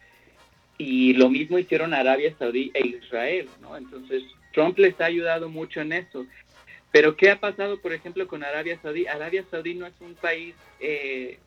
Y 0.78 1.14
lo 1.14 1.30
mismo 1.30 1.58
hicieron 1.58 1.94
Arabia 1.94 2.36
Saudí 2.38 2.72
e 2.74 2.86
Israel, 2.88 3.50
¿no? 3.62 3.76
Entonces, 3.76 4.24
Trump 4.54 4.78
les 4.78 5.00
ha 5.02 5.06
ayudado 5.06 5.50
mucho 5.50 5.82
en 5.82 5.94
eso. 5.94 6.28
Pero 6.92 7.18
¿qué 7.18 7.32
ha 7.32 7.40
pasado, 7.40 7.82
por 7.82 7.94
ejemplo, 7.94 8.28
con 8.28 8.44
Arabia 8.44 8.80
Saudí? 8.82 9.08
Arabia 9.08 9.44
Saudí 9.50 9.74
no 9.74 9.88
es 9.88 10.00
un 10.00 10.14
país 10.14 10.54
eh, 10.80 11.40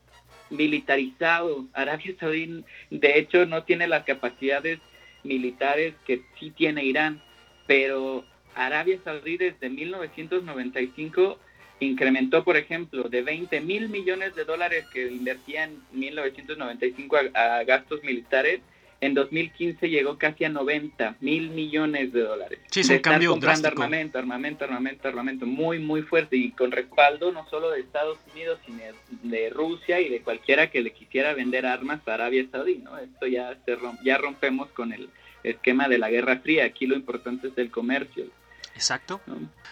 militarizado. 0.51 1.65
Arabia 1.75 2.15
Saudí, 2.19 2.65
de 2.91 3.19
hecho, 3.19 3.47
no 3.47 3.63
tiene 3.63 3.87
las 3.87 4.05
capacidades 4.05 4.81
militares 5.23 5.95
que 6.07 6.23
sí 6.41 6.51
tiene 6.51 6.85
Irán. 6.85 7.23
Pero 7.67 8.25
Arabia 8.55 8.99
Saudí 9.05 9.37
desde 9.37 9.71
1995 9.71 11.39
incrementó, 11.81 12.45
por 12.45 12.57
ejemplo, 12.57 13.09
de 13.09 13.23
20 13.23 13.61
mil 13.61 13.89
millones 13.89 14.35
de 14.35 14.45
dólares 14.45 14.87
que 14.93 15.11
invertía 15.11 15.65
en 15.65 15.79
1995 15.93 17.17
a 17.35 17.63
gastos 17.65 18.03
militares 18.03 18.61
en 19.01 19.15
2015 19.15 19.89
llegó 19.89 20.19
casi 20.19 20.45
a 20.45 20.49
90 20.49 21.17
mil 21.21 21.51
millones 21.51 22.13
de 22.13 22.23
dólares. 22.23 22.59
Sí, 22.71 22.81
es 22.81 22.91
un 22.91 22.99
cambio 22.99 23.31
comprando 23.31 23.69
armamento, 23.69 24.19
armamento, 24.19 24.65
armamento, 24.65 25.09
armamento, 25.09 25.47
muy, 25.47 25.79
muy 25.79 26.03
fuerte 26.03 26.37
y 26.37 26.51
con 26.51 26.73
respaldo 26.73 27.31
no 27.31 27.49
solo 27.49 27.71
de 27.71 27.81
Estados 27.81 28.19
Unidos, 28.33 28.59
sino 28.67 28.79
de 29.23 29.51
Rusia 29.51 30.01
y 30.01 30.09
de 30.09 30.21
cualquiera 30.21 30.71
que 30.71 30.81
le 30.81 30.93
quisiera 30.93 31.33
vender 31.35 31.65
armas 31.67 32.01
a 32.07 32.15
Arabia 32.15 32.45
Saudí, 32.51 32.79
¿no? 32.79 32.99
Esto 32.99 33.27
ya, 33.27 33.57
se 33.65 33.77
ya 34.03 34.19
rompemos 34.19 34.69
con 34.71 34.93
el 34.93 35.09
esquema 35.45 35.89
de 35.89 35.99
la 35.99 36.11
Guerra 36.11 36.39
Fría, 36.39 36.65
aquí 36.65 36.87
lo 36.87 36.97
importante 36.97 37.49
es 37.49 37.57
el 37.57 37.71
comercio. 37.71 38.25
Exacto. 38.79 39.21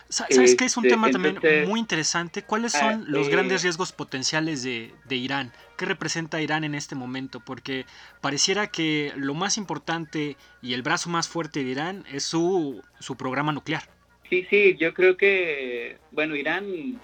¿Sabes 0.08 0.56
qué 0.56 0.64
es 0.64 0.76
un 0.76 0.84
este, 0.84 0.96
tema 0.96 1.12
también 1.12 1.38
muy 1.68 1.78
interesante? 1.78 2.42
¿Cuáles 2.42 2.74
ah, 2.74 2.80
son 2.80 3.04
los 3.06 3.28
grandes 3.28 3.62
eh, 3.62 3.66
riesgos 3.66 3.92
potenciales 3.92 4.64
de, 4.64 4.90
Irán? 5.08 5.52
¿Qué 5.78 5.84
representa 5.84 6.42
Irán 6.42 6.64
en 6.64 6.74
este 6.74 6.96
momento? 6.96 7.38
Porque 7.38 7.86
pareciera 8.20 8.66
que 8.66 9.12
lo 9.14 9.34
más 9.34 9.58
importante 9.58 10.36
y 10.60 10.74
el 10.74 10.82
brazo 10.82 11.08
más 11.08 11.28
fuerte 11.28 11.62
de 11.62 11.70
Irán 11.70 12.04
es 12.12 12.24
su, 12.24 12.82
su 12.98 13.16
programa 13.16 13.52
nuclear. 13.52 13.84
Sí, 14.28 14.44
sí, 14.50 14.76
yo 14.76 14.92
creo 14.92 15.16
que, 15.16 15.98
bueno, 16.10 16.34
Irán 16.34 17.00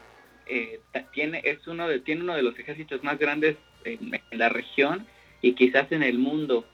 eh, 0.46 0.80
tiene, 1.14 1.40
es 1.44 1.64
uno 1.68 1.86
de, 1.86 2.00
tiene 2.00 2.22
uno 2.22 2.34
de 2.34 2.42
los 2.42 2.58
ejércitos 2.58 3.04
más 3.04 3.16
grandes 3.16 3.56
en, 3.84 4.20
la 4.32 4.48
región 4.48 5.06
y 5.40 5.52
quizás 5.52 5.92
en 5.92 6.02
el 6.02 6.18
mundo. 6.18 6.66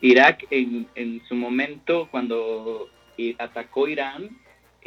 Irak 0.00 0.46
en, 0.50 0.86
en 0.94 1.26
su 1.26 1.34
momento, 1.34 2.06
cuando 2.08 2.88
atacó 3.38 3.88
Irán, 3.88 4.38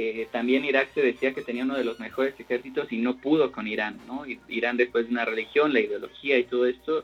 eh, 0.02 0.30
también 0.32 0.64
Irak 0.64 0.94
se 0.94 1.02
decía 1.02 1.34
que 1.34 1.42
tenía 1.42 1.66
uno 1.66 1.76
de 1.76 1.84
los 1.84 2.00
mejores 2.00 2.34
ejércitos 2.40 2.90
y 2.90 3.00
no 3.00 3.18
pudo 3.18 3.52
con 3.52 3.68
Irán, 3.68 4.00
¿no? 4.08 4.24
Irán 4.48 4.78
después 4.78 5.06
de 5.06 5.12
una 5.12 5.26
religión, 5.26 5.74
la 5.74 5.82
ideología 5.82 6.38
y 6.38 6.46
todo 6.46 6.68
esto, 6.68 7.04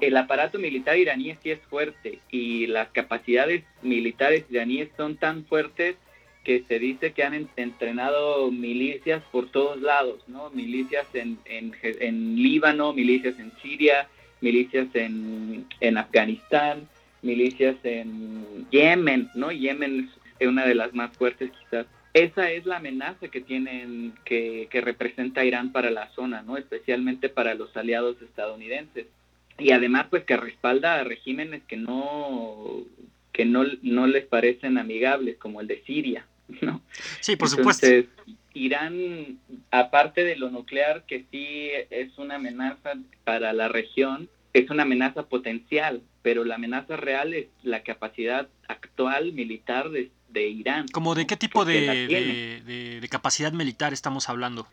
el 0.00 0.16
aparato 0.16 0.58
militar 0.58 0.96
iraní 0.96 1.36
sí 1.42 1.50
es 1.50 1.60
fuerte 1.68 2.20
y 2.30 2.66
las 2.66 2.88
capacidades 2.92 3.64
militares 3.82 4.46
iraníes 4.48 4.88
son 4.96 5.16
tan 5.16 5.44
fuertes 5.44 5.96
que 6.42 6.64
se 6.66 6.78
dice 6.78 7.12
que 7.12 7.24
han 7.24 7.46
entrenado 7.56 8.50
milicias 8.50 9.22
por 9.30 9.50
todos 9.50 9.78
lados, 9.82 10.26
¿no? 10.26 10.48
Milicias 10.48 11.06
en, 11.12 11.36
en, 11.44 12.36
Líbano, 12.36 12.94
milicias 12.94 13.38
en 13.38 13.52
Siria, 13.60 14.08
milicias 14.40 14.88
en, 14.94 15.66
en 15.80 15.98
Afganistán, 15.98 16.88
milicias 17.20 17.76
en 17.82 18.66
Yemen, 18.70 19.28
¿no? 19.34 19.52
Yemen 19.52 20.08
es 20.38 20.48
una 20.48 20.64
de 20.64 20.74
las 20.74 20.94
más 20.94 21.14
fuertes 21.14 21.50
quizás 21.50 21.84
esa 22.12 22.50
es 22.50 22.66
la 22.66 22.78
amenaza 22.78 23.28
que 23.28 23.40
tienen, 23.40 24.14
que, 24.24 24.68
representa 24.72 25.44
Irán 25.44 25.72
para 25.72 25.90
la 25.90 26.08
zona, 26.10 26.42
¿no? 26.42 26.56
Especialmente 26.56 27.28
para 27.28 27.54
los 27.54 27.76
aliados 27.76 28.20
estadounidenses. 28.22 29.06
Y 29.58 29.72
además, 29.72 30.06
pues 30.10 30.24
que 30.24 30.36
respalda 30.36 30.94
a 30.94 31.04
regímenes 31.04 31.62
que 31.68 31.76
no, 31.76 32.82
que 33.32 33.44
no, 33.44 33.64
no 33.82 34.06
les 34.06 34.26
parecen 34.26 34.78
amigables, 34.78 35.36
como 35.36 35.60
el 35.60 35.66
de 35.66 35.82
Siria, 35.82 36.26
¿no? 36.62 36.80
Sí, 37.20 37.36
por 37.36 37.48
supuesto. 37.48 37.86
Irán, 38.52 39.38
aparte 39.70 40.24
de 40.24 40.34
lo 40.34 40.50
nuclear, 40.50 41.04
que 41.06 41.24
sí 41.30 41.70
es 41.90 42.18
una 42.18 42.36
amenaza 42.36 42.94
para 43.22 43.52
la 43.52 43.68
región, 43.68 44.28
es 44.52 44.68
una 44.70 44.82
amenaza 44.82 45.28
potencial, 45.28 46.02
pero 46.22 46.44
la 46.44 46.56
amenaza 46.56 46.96
real 46.96 47.34
es 47.34 47.46
la 47.62 47.84
capacidad 47.84 48.48
actual 48.66 49.32
militar 49.32 49.90
de, 49.90 50.10
de 50.32 50.48
Irán. 50.48 50.86
¿Como 50.88 51.14
de 51.14 51.26
qué 51.26 51.36
tipo 51.36 51.64
de, 51.64 53.06
capacidad 53.10 53.52
militar 53.52 53.92
estamos 53.92 54.28
hablando? 54.28 54.66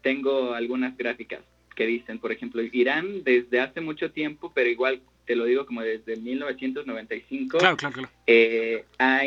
tengo 0.00 0.54
algunas 0.54 0.96
gráficas 0.96 1.40
que 1.76 1.86
dicen, 1.86 2.18
por 2.18 2.32
ejemplo, 2.32 2.62
Irán 2.62 3.24
desde 3.24 3.60
hace 3.60 3.82
mucho 3.82 4.10
tiempo, 4.10 4.50
pero 4.54 4.70
igual 4.70 5.02
te 5.26 5.36
lo 5.36 5.44
digo 5.44 5.66
como 5.66 5.82
desde 5.82 6.16
1995, 6.16 7.58
claro, 7.58 7.76
claro, 7.76 8.08
eh, 8.26 8.84
ha, 8.98 9.20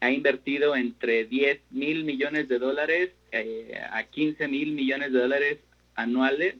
ha, 0.00 0.10
invertido 0.10 0.76
entre 0.76 1.24
10 1.24 1.60
mil 1.70 2.04
millones 2.04 2.48
de 2.48 2.58
dólares 2.58 3.10
eh, 3.32 3.80
a 3.90 4.02
15 4.04 4.48
mil 4.48 4.72
millones 4.72 5.12
de 5.12 5.18
dólares 5.18 5.58
anuales 5.94 6.56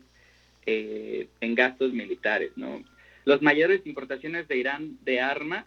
eh, 0.66 1.28
en 1.40 1.54
gastos 1.54 1.92
militares. 1.92 2.52
¿no? 2.56 2.82
Las 3.24 3.42
mayores 3.42 3.86
importaciones 3.86 4.46
de 4.48 4.58
Irán 4.58 4.98
de 5.02 5.20
armas 5.20 5.64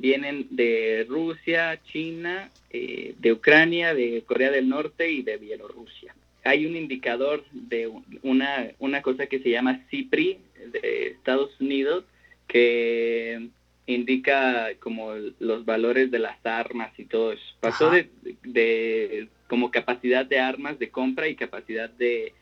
vienen 0.00 0.46
de 0.50 1.06
Rusia, 1.08 1.78
China, 1.84 2.50
eh, 2.70 3.14
de 3.18 3.32
Ucrania, 3.32 3.94
de 3.94 4.22
Corea 4.26 4.50
del 4.50 4.68
Norte 4.68 5.10
y 5.10 5.22
de 5.22 5.36
Bielorrusia. 5.36 6.14
Hay 6.42 6.64
un 6.64 6.74
indicador 6.74 7.44
de 7.52 7.92
una, 8.22 8.70
una 8.78 9.02
cosa 9.02 9.26
que 9.26 9.40
se 9.40 9.50
llama 9.50 9.84
CIPRI 9.90 10.38
de 10.72 11.08
Estados 11.08 11.50
Unidos 11.60 12.04
que 12.48 13.50
indica 13.86 14.68
como 14.80 15.12
los 15.38 15.66
valores 15.66 16.10
de 16.10 16.18
las 16.18 16.44
armas 16.46 16.98
y 16.98 17.04
todo 17.04 17.32
eso. 17.32 17.44
Pasó 17.60 17.90
de, 17.90 19.28
como 19.48 19.70
capacidad 19.70 20.24
de 20.24 20.38
armas 20.38 20.78
de 20.78 20.90
compra 20.90 21.28
y 21.28 21.36
capacidad 21.36 21.90
de, 21.90 22.32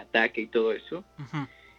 ataque 0.00 0.40
y 0.40 0.46
todo 0.48 0.72
eso. 0.72 1.04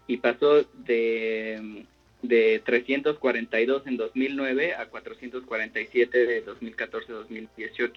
Y 0.08 0.18
pasó 0.18 0.64
de 0.86 1.86
de 2.24 2.60
342 2.66 3.86
en 3.86 3.98
2009 3.98 4.74
a 4.76 4.88
447 4.88 6.26
de 6.26 6.44
2014-2018. 6.46 7.92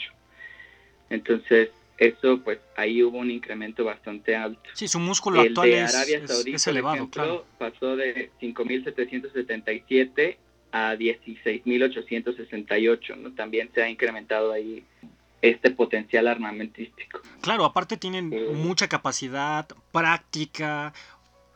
Entonces, 1.08 1.70
eso, 1.96 2.42
pues 2.42 2.58
ahí 2.76 3.02
hubo 3.02 3.16
un 3.18 3.30
incremento 3.30 3.84
bastante 3.84 4.36
alto. 4.36 4.68
Sí, 4.74 4.86
su 4.88 5.00
músculo 5.00 5.40
El 5.40 5.48
actual 5.48 5.70
de 5.70 5.80
Arabia 5.80 6.26
Saudita, 6.26 6.56
es, 6.56 6.66
elevado, 6.66 7.08
claro. 7.08 7.46
Pasó 7.58 7.96
de 7.96 8.30
5.777 8.42 10.36
a 10.72 10.94
16.868, 10.94 13.16
¿no? 13.16 13.32
También 13.32 13.70
se 13.74 13.82
ha 13.82 13.88
incrementado 13.88 14.52
ahí 14.52 14.84
este 15.40 15.70
potencial 15.70 16.26
armamentístico. 16.26 17.20
Claro, 17.40 17.64
aparte 17.64 17.96
tienen 17.96 18.28
mucha 18.54 18.88
capacidad 18.88 19.66
práctica, 19.92 20.92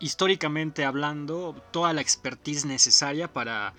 históricamente 0.01 0.85
hablando, 0.85 1.55
toda 1.71 1.93
la 1.93 2.01
expertise 2.01 2.67
necesaria 2.67 3.33
para, 3.33 3.75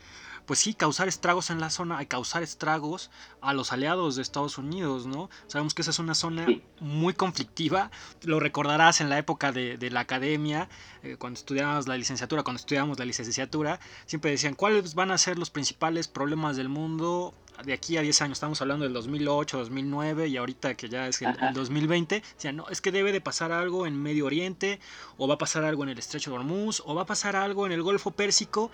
pues 0.45 0.59
sí, 0.59 0.73
causar 0.73 1.07
estragos 1.07 1.49
en 1.49 1.59
la 1.59 1.69
zona, 1.69 2.01
y 2.01 2.05
causar 2.05 2.43
estragos 2.43 3.09
a 3.41 3.53
los 3.53 3.71
aliados 3.71 4.15
de 4.15 4.21
Estados 4.21 4.57
Unidos, 4.57 5.05
¿no? 5.05 5.29
Sabemos 5.47 5.73
que 5.73 5.81
esa 5.81 5.91
es 5.91 5.99
una 5.99 6.15
zona 6.15 6.45
muy 6.79 7.13
conflictiva, 7.13 7.91
lo 8.23 8.39
recordarás 8.39 9.01
en 9.01 9.09
la 9.09 9.17
época 9.17 9.51
de, 9.51 9.77
la 9.91 10.01
academia, 10.01 10.69
eh, 11.03 11.17
cuando 11.17 11.37
estudiábamos 11.37 11.87
la 11.87 11.97
licenciatura, 11.97 12.43
cuando 12.43 12.59
estudiábamos 12.59 12.99
la 12.99 13.05
licenciatura, 13.05 13.79
siempre 14.05 14.31
decían, 14.31 14.55
¿cuáles 14.55 14.95
van 14.95 15.11
a 15.11 15.17
ser 15.17 15.37
los 15.37 15.49
principales 15.49 16.07
problemas 16.07 16.55
del 16.55 16.69
mundo 16.69 17.33
de 17.63 17.73
aquí 17.73 17.97
a 17.97 18.01
10 18.01 18.21
años, 18.23 18.37
estamos 18.37 18.61
hablando 18.61 18.85
del 18.85 18.93
2008, 18.93 19.57
2009 19.57 20.27
y 20.27 20.37
ahorita 20.37 20.75
que 20.75 20.89
ya 20.89 21.07
es 21.07 21.21
el, 21.21 21.35
2020, 21.53 22.23
decían, 22.35 22.55
no, 22.55 22.67
es 22.69 22.81
que 22.81 22.91
debe 22.91 23.11
de 23.11 23.21
pasar 23.21 23.51
algo 23.51 23.85
en 23.85 24.01
Medio 24.01 24.25
Oriente, 24.25 24.79
o 25.17 25.27
va 25.27 25.35
a 25.35 25.37
pasar 25.37 25.63
algo 25.63 25.83
en 25.83 25.89
el 25.89 25.99
Estrecho 25.99 26.31
de 26.31 26.37
Hormuz, 26.37 26.81
o 26.85 26.95
va 26.95 27.03
a 27.03 27.05
pasar 27.05 27.35
algo 27.35 27.65
en 27.65 27.71
el 27.71 27.83
Golfo 27.83 28.11
Pérsico 28.11 28.71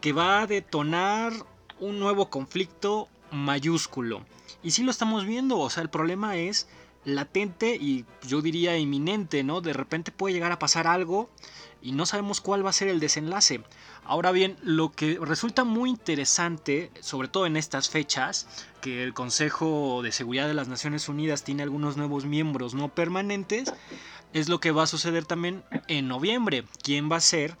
que 0.00 0.12
va 0.12 0.40
a 0.40 0.46
detonar 0.46 1.32
un 1.80 1.98
nuevo 1.98 2.30
conflicto 2.30 3.08
mayúsculo. 3.30 4.22
Y 4.62 4.70
sí 4.70 4.82
lo 4.82 4.90
estamos 4.90 5.24
viendo, 5.24 5.58
o 5.58 5.70
sea, 5.70 5.82
el 5.82 5.90
problema 5.90 6.36
es 6.36 6.68
latente 7.04 7.76
y 7.76 8.04
yo 8.26 8.42
diría 8.42 8.76
inminente, 8.76 9.44
¿no? 9.44 9.60
De 9.60 9.72
repente 9.72 10.10
puede 10.10 10.34
llegar 10.34 10.52
a 10.52 10.58
pasar 10.58 10.86
algo 10.86 11.30
y 11.80 11.92
no 11.92 12.04
sabemos 12.04 12.40
cuál 12.40 12.66
va 12.66 12.70
a 12.70 12.74
ser 12.74 12.88
el 12.88 12.98
desenlace. 12.98 13.62
Ahora 14.04 14.32
bien, 14.32 14.56
lo 14.62 14.90
que 14.90 15.18
resulta 15.20 15.62
muy 15.62 15.90
interesante, 15.90 16.90
sobre 17.00 17.28
todo 17.28 17.46
en 17.46 17.56
estas 17.56 17.90
fechas, 17.90 18.48
que 18.80 19.04
el 19.04 19.14
Consejo 19.14 20.00
de 20.02 20.10
Seguridad 20.10 20.48
de 20.48 20.54
las 20.54 20.68
Naciones 20.68 21.08
Unidas 21.08 21.44
tiene 21.44 21.62
algunos 21.62 21.96
nuevos 21.96 22.24
miembros 22.24 22.74
no 22.74 22.88
permanentes, 22.88 23.72
es 24.32 24.48
lo 24.48 24.58
que 24.58 24.72
va 24.72 24.82
a 24.82 24.88
suceder 24.88 25.24
también 25.24 25.62
en 25.86 26.08
noviembre. 26.08 26.64
¿Quién 26.82 27.10
va 27.10 27.16
a 27.16 27.20
ser 27.20 27.56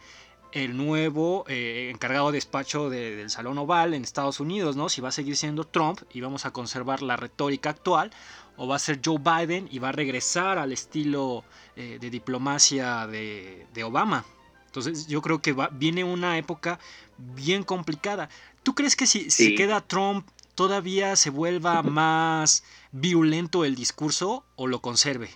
el 0.52 0.76
nuevo 0.76 1.44
eh, 1.48 1.90
encargado 1.92 2.30
de 2.30 2.36
despacho 2.36 2.90
del 2.90 3.30
Salón 3.30 3.58
Oval 3.58 3.94
en 3.94 4.02
Estados 4.02 4.40
Unidos? 4.40 4.76
¿no? 4.76 4.88
Si 4.88 5.00
va 5.00 5.10
a 5.10 5.12
seguir 5.12 5.36
siendo 5.36 5.64
Trump 5.64 6.00
y 6.12 6.20
vamos 6.20 6.46
a 6.46 6.52
conservar 6.52 7.02
la 7.02 7.16
retórica 7.16 7.70
actual, 7.70 8.10
o 8.56 8.66
va 8.66 8.76
a 8.76 8.78
ser 8.78 9.00
Joe 9.04 9.18
Biden 9.18 9.68
y 9.70 9.78
va 9.78 9.90
a 9.90 9.92
regresar 9.92 10.58
al 10.58 10.72
estilo 10.72 11.44
eh, 11.76 11.98
de 12.00 12.10
diplomacia 12.10 13.06
de, 13.06 13.66
Obama. 13.84 14.24
Entonces 14.66 15.06
yo 15.06 15.22
creo 15.22 15.40
que 15.40 15.52
va, 15.52 15.68
viene 15.72 16.04
una 16.04 16.38
época 16.38 16.78
bien 17.18 17.62
complicada. 17.62 18.28
¿Tú 18.62 18.74
crees 18.74 18.96
que 18.96 19.06
si, 19.06 19.30
si 19.30 19.54
queda 19.54 19.80
Trump 19.80 20.26
todavía 20.54 21.16
se 21.16 21.30
vuelva 21.30 21.82
más 21.82 22.64
violento 22.92 23.64
el 23.64 23.74
discurso 23.74 24.44
o 24.56 24.66
lo 24.66 24.80
conserve? 24.80 25.30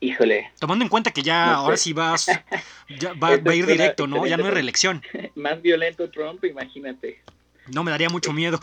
Híjole. 0.00 0.50
Tomando 0.58 0.84
en 0.84 0.90
cuenta 0.90 1.10
que 1.10 1.22
ya 1.22 1.54
ahora 1.54 1.76
sí 1.76 1.92
vas, 1.92 2.28
va, 3.22 3.28
a 3.28 3.54
ir 3.54 3.66
directo, 3.66 4.06
¿no? 4.06 4.26
Ya 4.26 4.36
no 4.36 4.44
hay 4.44 4.50
reelección. 4.50 5.02
Más 5.34 5.60
violento 5.62 6.10
Trump, 6.10 6.44
imagínate. 6.44 7.20
No, 7.72 7.82
me 7.82 7.90
daría 7.90 8.08
mucho 8.08 8.32
miedo. 8.32 8.60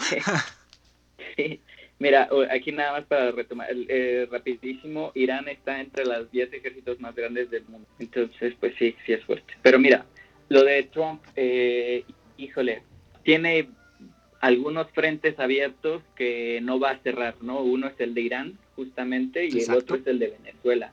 sí. 1.36 1.60
Mira, 2.00 2.28
aquí 2.52 2.72
nada 2.72 2.92
más 2.94 3.06
para 3.06 3.32
retomar, 3.32 3.68
eh, 3.72 4.28
rapidísimo, 4.30 5.12
Irán 5.16 5.48
está 5.48 5.80
entre 5.80 6.04
los 6.04 6.30
10 6.32 6.52
ejércitos 6.52 7.00
más 7.00 7.16
grandes 7.16 7.50
del 7.50 7.64
mundo. 7.66 7.88
Entonces, 7.98 8.56
pues 8.60 8.74
sí, 8.78 8.94
sí 9.06 9.14
es 9.14 9.24
fuerte. 9.24 9.54
Pero 9.62 9.80
mira, 9.80 10.06
lo 10.50 10.66
de 10.66 10.84
Trump, 10.84 11.24
eh, 11.38 12.04
híjole, 12.36 12.82
tiene 13.24 13.70
algunos 14.42 14.90
frentes 14.92 15.40
abiertos 15.40 16.02
que 16.16 16.60
no 16.62 16.78
va 16.78 16.92
a 16.92 17.00
cerrar, 17.00 17.36
¿no? 17.42 17.62
Uno 17.62 17.88
es 17.88 17.98
el 18.00 18.14
de 18.14 18.22
Irán, 18.22 18.58
justamente, 18.76 19.46
y 19.46 19.62
el 19.62 19.72
otro 19.72 19.96
es 19.96 20.06
el 20.06 20.20
de 20.20 20.36
Venezuela 20.42 20.92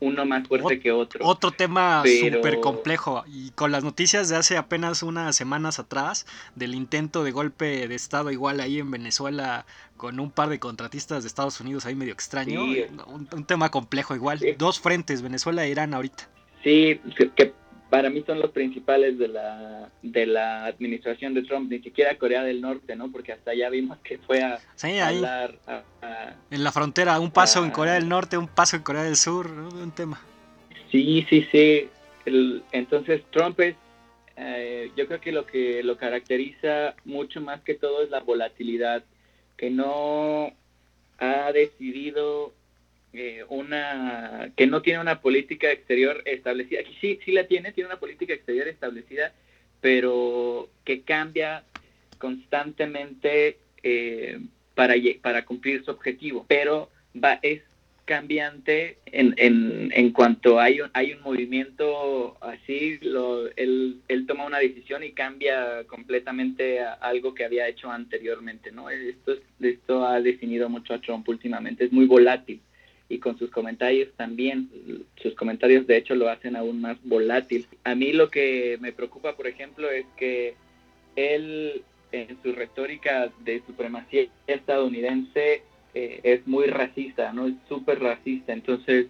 uno 0.00 0.24
más 0.24 0.48
fuerte 0.48 0.80
que 0.80 0.92
otro. 0.92 1.24
Otro 1.24 1.50
tema 1.50 2.02
súper 2.04 2.60
complejo. 2.60 3.24
Y 3.26 3.50
con 3.50 3.70
las 3.70 3.84
noticias 3.84 4.28
de 4.28 4.36
hace 4.36 4.56
apenas 4.56 5.02
unas 5.02 5.36
semanas 5.36 5.78
atrás, 5.78 6.26
del 6.54 6.74
intento 6.74 7.22
de 7.22 7.30
golpe 7.30 7.86
de 7.86 7.94
Estado 7.94 8.30
igual 8.30 8.60
ahí 8.60 8.78
en 8.78 8.90
Venezuela, 8.90 9.66
con 9.96 10.18
un 10.18 10.30
par 10.30 10.48
de 10.48 10.58
contratistas 10.58 11.22
de 11.22 11.28
Estados 11.28 11.60
Unidos 11.60 11.86
ahí 11.86 11.94
medio 11.94 12.12
extraño. 12.12 12.62
Un, 13.06 13.44
tema 13.44 13.70
complejo 13.70 14.14
igual. 14.14 14.40
Dos 14.58 14.80
frentes, 14.80 15.22
Venezuela 15.22 15.64
e 15.64 15.70
Irán 15.70 15.94
ahorita. 15.94 16.28
Sí, 16.62 17.00
que 17.36 17.52
para 17.90 18.08
mí 18.08 18.22
son 18.24 18.38
los 18.38 18.52
principales 18.52 19.18
de 19.18 19.28
la, 19.28 19.90
de 20.00 20.24
la 20.24 20.64
administración 20.66 21.34
de 21.34 21.42
Trump, 21.42 21.70
ni 21.70 21.80
siquiera 21.80 22.16
Corea 22.16 22.44
del 22.44 22.60
Norte, 22.60 22.94
¿no? 22.94 23.10
Porque 23.10 23.32
hasta 23.32 23.50
allá 23.50 23.68
vimos 23.68 23.98
que 23.98 24.18
fue 24.18 24.42
a 24.42 24.60
hablar 25.04 25.58
en 26.50 26.64
la 26.64 26.72
frontera, 26.72 27.18
un 27.18 27.32
paso 27.32 27.64
en 27.64 27.72
Corea 27.72 27.94
del 27.94 28.08
Norte, 28.08 28.38
un 28.38 28.46
paso 28.46 28.76
en 28.76 28.82
Corea 28.82 29.02
del 29.02 29.16
Sur, 29.16 29.50
un 29.50 29.90
tema. 29.90 30.20
Sí, 30.92 31.26
sí, 31.28 31.46
sí. 31.50 31.88
entonces 32.70 33.22
Trump 33.30 33.58
es, 33.58 33.74
eh, 34.36 34.90
yo 34.96 35.06
creo 35.08 35.20
que 35.20 35.32
lo 35.32 35.44
que 35.44 35.82
lo 35.82 35.96
caracteriza 35.96 36.94
mucho 37.04 37.40
más 37.40 37.60
que 37.62 37.74
todo 37.74 38.02
es 38.04 38.10
la 38.10 38.20
volatilidad, 38.20 39.02
que 39.56 39.68
no 39.68 40.52
ha 41.18 41.52
decidido 41.52 42.54
eh, 43.12 43.44
una 43.48 44.52
que 44.56 44.66
no 44.66 44.82
tiene 44.82 45.00
una 45.00 45.20
política 45.20 45.70
exterior 45.70 46.22
establecida. 46.24 46.80
Sí, 47.00 47.18
sí 47.24 47.32
la 47.32 47.46
tiene, 47.46 47.72
tiene 47.72 47.88
una 47.88 47.98
política 47.98 48.34
exterior 48.34 48.68
establecida, 48.68 49.32
pero 49.80 50.68
que 50.84 51.02
cambia 51.02 51.64
constantemente 52.18 53.58
eh, 53.82 54.38
para, 54.74 54.94
para 55.22 55.44
cumplir 55.44 55.84
su 55.84 55.90
objetivo. 55.90 56.44
Pero 56.48 56.90
va, 57.16 57.40
es 57.42 57.62
cambiante 58.04 58.98
en, 59.06 59.34
en, 59.36 59.92
en 59.94 60.10
cuanto 60.12 60.58
hay 60.58 60.80
un, 60.80 60.90
hay 60.94 61.12
un 61.12 61.22
movimiento 61.22 62.36
así, 62.40 62.98
lo, 63.02 63.48
él, 63.56 64.00
él 64.08 64.26
toma 64.26 64.46
una 64.46 64.58
decisión 64.58 65.04
y 65.04 65.12
cambia 65.12 65.84
completamente 65.84 66.80
algo 66.80 67.34
que 67.34 67.44
había 67.44 67.68
hecho 67.68 67.90
anteriormente. 67.90 68.72
¿no? 68.72 68.90
Esto, 68.90 69.34
esto 69.60 70.04
ha 70.04 70.20
definido 70.20 70.68
mucho 70.68 70.94
a 70.94 71.00
Trump 71.00 71.28
últimamente, 71.28 71.84
es 71.84 71.92
muy 71.92 72.06
volátil 72.06 72.60
y 73.10 73.18
con 73.18 73.36
sus 73.36 73.50
comentarios 73.50 74.08
también. 74.16 74.70
Sus 75.16 75.34
comentarios 75.34 75.86
de 75.86 75.98
hecho 75.98 76.14
lo 76.14 76.30
hacen 76.30 76.56
aún 76.56 76.80
más 76.80 76.96
volátil. 77.02 77.66
A 77.84 77.94
mí 77.94 78.12
lo 78.12 78.30
que 78.30 78.78
me 78.80 78.92
preocupa, 78.92 79.36
por 79.36 79.48
ejemplo, 79.48 79.90
es 79.90 80.06
que 80.16 80.54
él 81.16 81.82
en 82.12 82.40
su 82.42 82.52
retórica 82.52 83.30
de 83.44 83.62
supremacía 83.66 84.26
estadounidense 84.46 85.62
eh, 85.92 86.20
es 86.22 86.46
muy 86.46 86.66
racista, 86.68 87.32
¿no? 87.32 87.48
Es 87.48 87.54
súper 87.68 88.00
racista. 88.00 88.52
Entonces, 88.52 89.08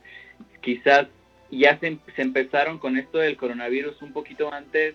quizás 0.62 1.06
ya 1.50 1.78
se, 1.78 1.98
se, 2.16 2.22
empezaron 2.22 2.78
con 2.78 2.96
esto 2.96 3.18
del 3.18 3.36
coronavirus 3.36 4.00
un 4.00 4.12
poquito 4.12 4.52
antes, 4.52 4.94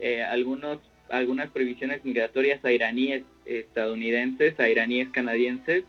eh, 0.00 0.22
algunos, 0.22 0.78
algunas 1.08 1.50
previsiones 1.50 2.04
migratorias 2.04 2.64
a 2.64 2.70
iraníes 2.70 3.24
estadounidenses, 3.46 4.58
a 4.60 4.68
iraníes 4.68 5.08
canadienses, 5.08 5.84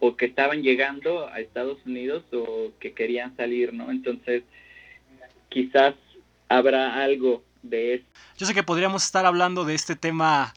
o 0.00 0.16
que 0.16 0.26
estaban 0.26 0.62
llegando 0.62 1.28
a 1.28 1.40
Estados 1.40 1.78
Unidos 1.86 2.24
o 2.32 2.72
que 2.80 2.92
querían 2.92 3.36
salir, 3.36 3.72
¿no? 3.72 3.90
Entonces, 3.90 4.42
quizás 5.48 5.94
habrá 6.48 7.02
algo 7.02 7.42
de 7.62 7.94
eso. 7.94 8.04
Yo 8.36 8.46
sé 8.46 8.54
que 8.54 8.62
podríamos 8.62 9.04
estar 9.04 9.26
hablando 9.26 9.64
de 9.64 9.74
este 9.74 9.96
tema 9.96 10.54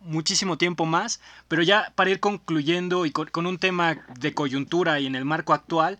muchísimo 0.00 0.58
tiempo 0.58 0.84
más, 0.84 1.20
pero 1.46 1.62
ya 1.62 1.92
para 1.94 2.10
ir 2.10 2.18
concluyendo 2.18 3.06
y 3.06 3.12
con, 3.12 3.46
un 3.46 3.58
tema 3.58 4.04
de 4.18 4.34
coyuntura 4.34 4.98
y 4.98 5.06
en 5.06 5.14
el 5.14 5.24
marco 5.24 5.52
actual, 5.52 5.98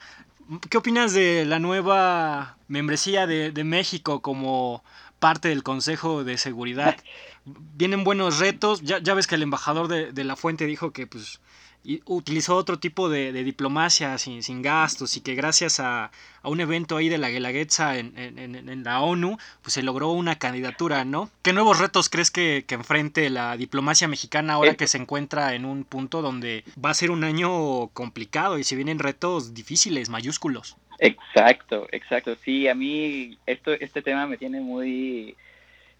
¿qué 0.68 0.78
opinas 0.78 1.12
de 1.12 1.44
la 1.44 1.60
nueva 1.60 2.56
membresía 2.66 3.28
de, 3.28 3.64
México 3.64 4.20
como 4.20 4.82
parte 5.20 5.48
del 5.48 5.62
Consejo 5.62 6.24
de 6.24 6.36
Seguridad? 6.36 6.96
Vienen 7.44 8.02
buenos 8.02 8.40
retos, 8.40 8.82
ya, 8.82 8.98
ves 9.14 9.28
que 9.28 9.36
el 9.36 9.42
embajador 9.42 9.86
de 9.88 10.24
la 10.24 10.34
fuente 10.34 10.66
dijo 10.66 10.92
que 10.92 11.06
pues 11.06 11.40
y 11.84 12.00
utilizó 12.06 12.56
otro 12.56 12.78
tipo 12.78 13.08
de, 13.08 13.32
diplomacia 13.44 14.16
sin, 14.18 14.42
sin, 14.42 14.62
gastos 14.62 15.16
y 15.16 15.20
que 15.20 15.34
gracias 15.34 15.80
a, 15.80 16.10
un 16.44 16.60
evento 16.60 16.96
ahí 16.96 17.08
de 17.08 17.18
la 17.18 17.30
Guelaguetza 17.30 17.98
en, 17.98 18.16
en, 18.16 18.84
la 18.84 19.00
ONU, 19.00 19.36
pues 19.62 19.74
se 19.74 19.82
logró 19.82 20.10
una 20.10 20.38
candidatura, 20.38 21.04
¿no? 21.04 21.30
¿Qué 21.42 21.52
nuevos 21.52 21.78
retos 21.78 22.08
crees 22.08 22.30
que, 22.30 22.64
que, 22.66 22.74
enfrente 22.74 23.30
la 23.30 23.56
diplomacia 23.56 24.08
mexicana 24.08 24.54
ahora 24.54 24.74
que 24.74 24.86
se 24.86 24.98
encuentra 24.98 25.54
en 25.54 25.64
un 25.64 25.84
punto 25.84 26.22
donde 26.22 26.64
va 26.84 26.90
a 26.90 26.94
ser 26.94 27.10
un 27.10 27.24
año 27.24 27.88
complicado 27.88 28.58
y 28.58 28.64
se 28.64 28.76
vienen 28.76 28.98
retos 28.98 29.54
difíciles, 29.54 30.08
mayúsculos? 30.08 30.76
Exacto, 30.98 31.88
exacto. 31.90 32.36
Sí, 32.44 32.68
a 32.68 32.74
mí 32.74 33.38
esto, 33.46 33.72
este 33.72 34.02
tema 34.02 34.26
me 34.26 34.36
tiene 34.36 34.60
muy 34.60 35.36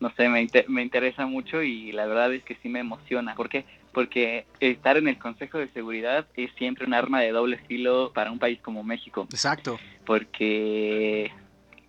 no 0.02 0.12
sé, 0.16 0.28
me, 0.28 0.48
me 0.66 0.82
interesa 0.82 1.26
mucho 1.26 1.62
y 1.62 1.92
la 1.92 2.06
verdad 2.06 2.34
es 2.34 2.42
que 2.42 2.56
sí 2.56 2.68
me 2.68 2.80
emociona. 2.80 3.36
¿Por 3.36 3.48
qué? 3.48 3.64
Porque 3.92 4.46
estar 4.61 4.96
en 4.96 5.09
el 5.09 5.18
Consejo 5.18 5.59
de 5.59 5.68
Seguridad 5.68 6.26
es 6.35 6.50
siempre 6.57 6.87
un 6.87 6.94
arma 6.94 7.20
de 7.20 7.31
doble 7.31 7.59
filo 7.68 8.12
para 8.14 8.31
un 8.31 8.38
país 8.38 8.59
como 8.62 8.83
México. 8.83 9.26
Exacto. 9.31 9.78
Porque, 10.07 11.31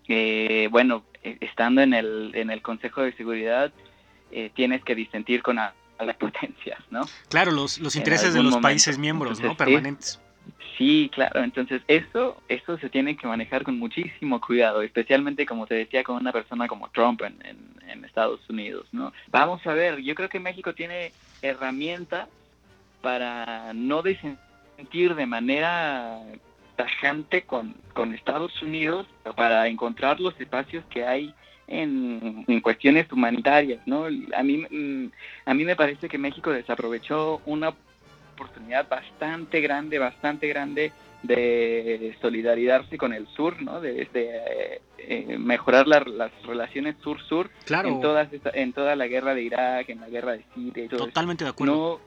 eh, 0.07 0.67
bueno, 0.69 1.03
e, 1.23 1.37
estando 1.39 1.81
en 1.81 1.93
el, 1.93 2.31
en 2.33 2.49
el 2.49 2.61
Consejo 2.61 3.01
de 3.01 3.13
Seguridad, 3.13 3.71
eh, 4.31 4.51
tienes 4.53 4.83
que 4.83 4.95
disentir 4.95 5.41
con 5.41 5.55
las 5.55 5.73
potencias, 6.19 6.79
¿no? 6.89 7.01
Claro, 7.29 7.51
los, 7.51 7.79
los 7.79 7.95
intereses 7.95 8.33
de 8.33 8.43
los 8.43 8.57
países 8.57 8.97
miembros, 8.97 9.39
¿no? 9.39 9.55
Permanentes. 9.55 10.19
Sí, 10.77 11.11
claro, 11.13 11.43
entonces 11.43 11.81
eso, 11.87 12.41
eso 12.47 12.77
se 12.79 12.89
tiene 12.89 13.15
que 13.15 13.27
manejar 13.27 13.63
con 13.63 13.77
muchísimo 13.77 14.41
cuidado, 14.41 14.81
especialmente 14.81 15.45
como 15.45 15.67
te 15.67 15.75
decía 15.75 16.03
con 16.03 16.15
una 16.15 16.31
persona 16.31 16.67
como 16.67 16.89
Trump 16.89 17.21
en, 17.21 17.37
en, 17.87 18.03
Estados 18.03 18.41
Unidos, 18.49 18.87
¿no? 18.91 19.13
Vamos 19.29 19.65
a 19.65 19.73
ver, 19.73 19.99
yo 20.01 20.13
creo 20.13 20.29
que 20.29 20.39
México 20.39 20.73
tiene 20.73 21.11
herramientas 21.43 22.27
para 23.01 23.73
no 23.73 24.01
disentir 24.01 25.13
de 25.13 25.25
manera 25.25 26.19
tajante 26.75 27.43
con, 27.43 27.75
con 27.93 28.15
Estados 28.15 28.59
Unidos 28.63 29.05
para 29.35 29.67
encontrar 29.67 30.19
los 30.19 30.39
espacios 30.39 30.83
que 30.89 31.05
hay 31.05 31.33
en, 31.67 32.45
en, 32.47 32.61
cuestiones 32.61 33.11
humanitarias, 33.11 33.79
¿no? 33.85 34.05
A 34.05 34.43
mí, 34.43 34.65
mm, 34.69 35.11
a 35.45 35.53
mí 35.53 35.65
me 35.65 35.75
parece 35.75 36.09
que 36.09 36.17
México 36.17 36.51
desaprovechó 36.51 37.41
una 37.45 37.73
oportunidad 38.33 38.87
bastante 38.89 39.61
grande, 39.61 39.99
bastante 39.99 40.47
grande 40.47 40.91
de 41.23 42.15
solidarizarse 42.21 42.97
con 42.97 43.13
el 43.13 43.27
sur, 43.27 43.61
¿no? 43.61 43.79
De, 43.79 44.07
eh, 44.97 45.37
mejorar 45.37 45.87
las 45.87 46.03
relaciones 46.43 46.95
sur-sur 47.01 47.49
claro. 47.65 47.89
en, 47.89 48.01
todas 48.01 48.29
en 48.53 48.73
toda 48.73 48.95
la 48.95 49.07
guerra 49.07 49.33
de 49.33 49.43
Irak, 49.43 49.89
en 49.89 50.01
la 50.01 50.09
guerra 50.09 50.33
de 50.33 50.43
Siria 50.53 50.85
y 50.85 50.87
todo 50.87 51.05
Totalmente 51.05 51.43
de 51.43 51.49
acuerdo. 51.49 51.99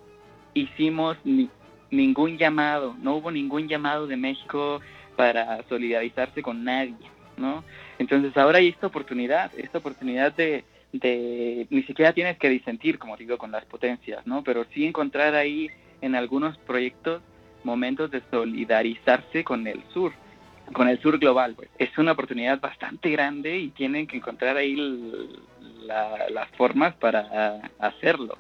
hicimos 0.55 1.17
ningún 1.91 2.39
llamado, 2.39 2.95
no 3.01 3.17
hubo 3.17 3.31
ningún 3.31 3.69
llamado 3.69 4.07
de 4.07 4.17
México 4.17 4.81
para 5.17 5.63
solidarizarse 5.69 6.43
con 6.43 6.65
nadie, 6.65 6.95
¿no? 7.39 7.65
Entonces 7.99 8.37
ahora 8.37 8.59
hay 8.59 8.69
esta 8.69 8.87
oportunidad, 8.87 9.51
esta 9.59 9.79
oportunidad 9.79 10.35
de, 10.35 10.65
de, 10.93 11.67
ni 11.71 11.83
siquiera 11.85 12.13
tienes 12.13 12.39
que 12.39 12.51
disentir, 12.51 12.99
como 12.99 13.17
digo, 13.17 13.39
con 13.39 13.51
las 13.51 13.65
potencias, 13.65 14.27
¿no? 14.27 14.45
Pero 14.45 14.67
sí 14.75 14.85
encontrar 14.85 15.35
ahí 15.35 15.71
en 16.03 16.15
algunos 16.15 16.59
proyectos 16.59 17.23
momentos 17.67 18.11
de 18.11 18.23
solidarizarse 18.31 19.45
con 19.45 19.67
el 19.67 19.83
sur, 19.93 20.13
con 20.73 20.89
el 20.89 20.99
sur 21.03 21.19
global. 21.19 21.55
Pues. 21.55 21.69
Es 21.79 21.99
una 21.99 22.13
oportunidad 22.13 22.59
bastante 22.61 23.11
grande 23.11 23.59
y 23.59 23.69
tienen 23.69 24.07
que 24.07 24.17
encontrar 24.17 24.57
ahí 24.57 24.75
las 25.87 26.49
formas 26.57 26.95
para 26.95 27.61
hacerlo. 27.79 28.39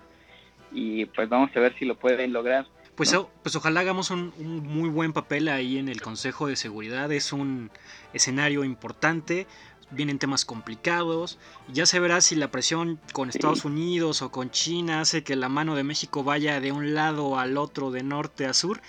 Y 0.73 1.05
pues 1.07 1.29
vamos 1.29 1.51
a 1.55 1.61
ver 1.61 1.75
si 1.79 1.85
lo 1.85 1.97
pueden 1.97 2.33
lograr. 2.33 2.67
Pues, 2.97 3.15
pues 3.43 3.55
ojalá 3.55 3.81
hagamos 3.81 4.11
un, 4.11 4.33
muy 4.39 4.89
buen 4.89 5.13
papel 5.13 5.49
ahí 5.49 5.77
en 5.77 5.91
el 5.91 6.01
Consejo 6.01 6.47
de 6.47 6.57
Seguridad. 6.57 7.13
Es 7.13 7.33
un 7.33 7.71
escenario 8.15 8.65
importante, 8.65 9.47
vienen 9.91 10.19
temas 10.19 10.47
complicados. 10.47 11.39
Ya 11.69 11.85
se 11.85 12.01
verá 12.01 12.23
si 12.23 12.37
la 12.37 12.51
presión 12.51 12.99
con 13.13 13.29
Estados 13.29 13.67
Unidos 13.67 14.23
o 14.23 14.31
con 14.31 14.51
China 14.51 15.01
hace 15.01 15.23
que 15.23 15.37
la 15.37 15.51
mano 15.51 15.75
de 15.75 15.85
México 15.85 16.25
vaya 16.25 16.59
de 16.61 16.73
un 16.73 16.95
lado 16.95 17.39
al 17.39 17.59
otro, 17.59 17.91
de 17.91 18.03
norte 18.03 18.47
a 18.47 18.55
sur. 18.55 18.81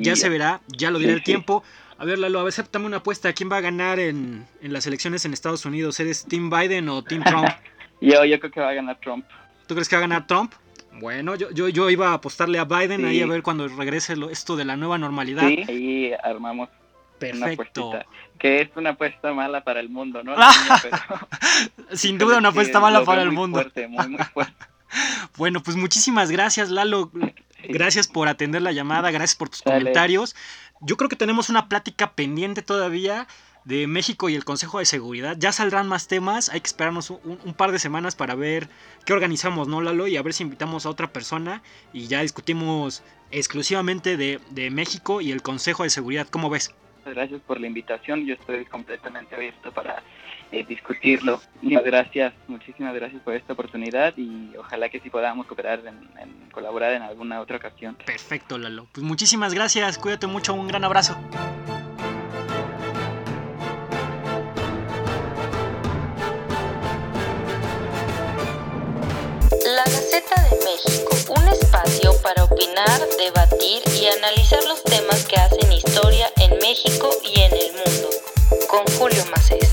Ya 0.00 0.16
se 0.16 0.28
verá, 0.28 0.60
ya 0.68 0.90
lo 0.90 0.98
dirá 0.98 1.12
el 1.12 1.22
tiempo. 1.24 1.62
A 1.98 2.04
ver, 2.04 2.18
Lalo, 2.18 2.40
a 2.40 2.44
ver, 2.44 2.48
aceptame 2.50 2.86
una 2.86 2.98
apuesta. 2.98 3.32
¿Quién 3.32 3.50
va 3.52 3.58
a 3.58 3.60
ganar 3.60 3.98
en, 3.98 4.46
en 4.62 4.72
las 4.72 4.86
elecciones 4.86 5.24
en 5.24 5.34
Estados 5.34 5.66
Unidos? 5.66 6.00
¿Eres 6.00 6.24
Team 6.24 6.48
Biden 6.48 6.88
o 6.88 7.02
Team 7.02 7.22
Trump? 7.24 7.48
yo, 8.00 8.24
yo 8.24 8.40
creo 8.40 8.50
que 8.50 8.60
va 8.60 8.70
a 8.70 8.74
ganar 8.74 8.98
Trump. 9.00 9.26
¿Tú 9.66 9.74
crees 9.74 9.88
que 9.88 9.96
va 9.96 10.00
a 10.00 10.08
ganar 10.08 10.26
Trump? 10.26 10.52
Bueno, 10.98 11.34
yo, 11.36 11.50
yo, 11.50 11.68
yo 11.68 11.88
iba 11.90 12.08
a 12.08 12.14
apostarle 12.14 12.58
a 12.58 12.64
Biden 12.64 13.04
ahí 13.04 13.22
a 13.22 13.26
ver 13.26 13.42
cuando 13.42 13.68
regrese 13.68 14.14
esto 14.30 14.56
de 14.56 14.64
la 14.64 14.76
nueva 14.76 14.98
normalidad. 14.98 15.46
Sí, 15.46 15.64
ahí 15.68 16.12
armamos 16.22 16.68
Perfecto. 17.18 17.92
que 18.38 18.62
es 18.62 18.70
una 18.74 18.90
apuesta 18.90 19.32
mala 19.32 19.62
para 19.62 19.80
el 19.80 19.88
mundo, 19.88 20.22
¿no? 20.24 20.34
Sin 21.92 22.18
duda 22.18 22.38
una 22.38 22.48
apuesta 22.48 22.80
mala 22.80 23.04
para 23.04 23.22
el 23.22 23.30
mundo. 23.30 23.60
Fuerte, 23.60 23.86
muy, 23.86 24.08
muy 24.08 24.24
fuerte. 24.24 24.54
bueno, 25.36 25.62
pues 25.62 25.76
muchísimas 25.76 26.30
gracias, 26.30 26.70
Lalo. 26.70 27.10
Gracias 27.68 28.08
por 28.08 28.28
atender 28.28 28.62
la 28.62 28.72
llamada, 28.72 29.10
gracias 29.10 29.36
por 29.36 29.48
tus 29.48 29.62
comentarios. 29.62 30.34
Yo 30.80 30.96
creo 30.96 31.08
que 31.08 31.16
tenemos 31.16 31.50
una 31.50 31.68
plática 31.68 32.14
pendiente 32.14 32.62
todavía 32.62 33.26
de 33.64 33.86
México 33.86 34.28
y 34.28 34.34
el 34.34 34.44
Consejo 34.44 34.78
de 34.78 34.86
Seguridad. 34.86 35.36
Ya 35.38 35.52
saldrán 35.52 35.86
más 35.86 36.08
temas, 36.08 36.48
hay 36.48 36.60
que 36.60 36.66
esperarnos 36.66 37.10
un, 37.10 37.54
par 37.54 37.72
de 37.72 37.78
semanas 37.78 38.14
para 38.14 38.34
ver 38.34 38.68
qué 39.04 39.12
organizamos, 39.12 39.68
¿no, 39.68 39.80
Lalo? 39.80 40.06
Y 40.06 40.16
a 40.16 40.22
ver 40.22 40.32
si 40.32 40.42
invitamos 40.42 40.86
a 40.86 40.90
otra 40.90 41.12
persona 41.12 41.62
y 41.92 42.06
ya 42.06 42.22
discutimos 42.22 43.02
exclusivamente 43.30 44.16
de, 44.16 44.40
de 44.50 44.70
México 44.70 45.20
y 45.20 45.32
el 45.32 45.42
Consejo 45.42 45.82
de 45.82 45.90
Seguridad. 45.90 46.26
¿Cómo 46.28 46.50
ves? 46.50 46.74
Gracias 47.04 47.40
por 47.42 47.60
la 47.60 47.66
invitación, 47.66 48.26
yo 48.26 48.34
estoy 48.34 48.64
completamente 48.64 49.34
abierto 49.34 49.72
para 49.72 50.02
eh, 50.52 50.64
discutirlo. 50.64 51.40
Muchas 51.62 51.84
gracias, 51.84 52.34
muchísimas 52.48 52.94
gracias 52.94 53.22
por 53.22 53.34
esta 53.34 53.52
oportunidad 53.52 54.14
y 54.16 54.56
ojalá 54.56 54.88
que 54.88 55.00
sí 55.00 55.10
podamos 55.10 55.46
cooperar 55.46 55.80
en 55.86 56.50
colaborar 56.50 56.92
en 56.92 57.02
alguna 57.02 57.40
otra 57.40 57.56
ocasión. 57.56 57.96
Perfecto, 58.04 58.58
Lalo. 58.58 58.86
Pues 58.92 59.04
muchísimas 59.04 59.54
gracias, 59.54 59.98
cuídate 59.98 60.26
mucho, 60.26 60.54
un 60.54 60.68
gran 60.68 60.84
abrazo. 60.84 61.16
La 69.64 69.84
Gaceta 69.84 70.42
de 70.42 70.56
México, 70.64 71.10
un 71.36 71.48
espacio 71.48 71.49
para 72.22 72.44
opinar, 72.44 73.08
debatir 73.18 73.82
y 73.94 74.06
analizar 74.06 74.62
los 74.64 74.82
temas 74.82 75.24
que 75.26 75.36
hacen 75.36 75.72
historia 75.72 76.30
en 76.40 76.58
México 76.58 77.10
y 77.24 77.40
en 77.40 77.52
el 77.52 77.72
mundo. 77.72 78.08
Con 78.68 78.84
Julio 78.98 79.24
Macés. 79.26 79.69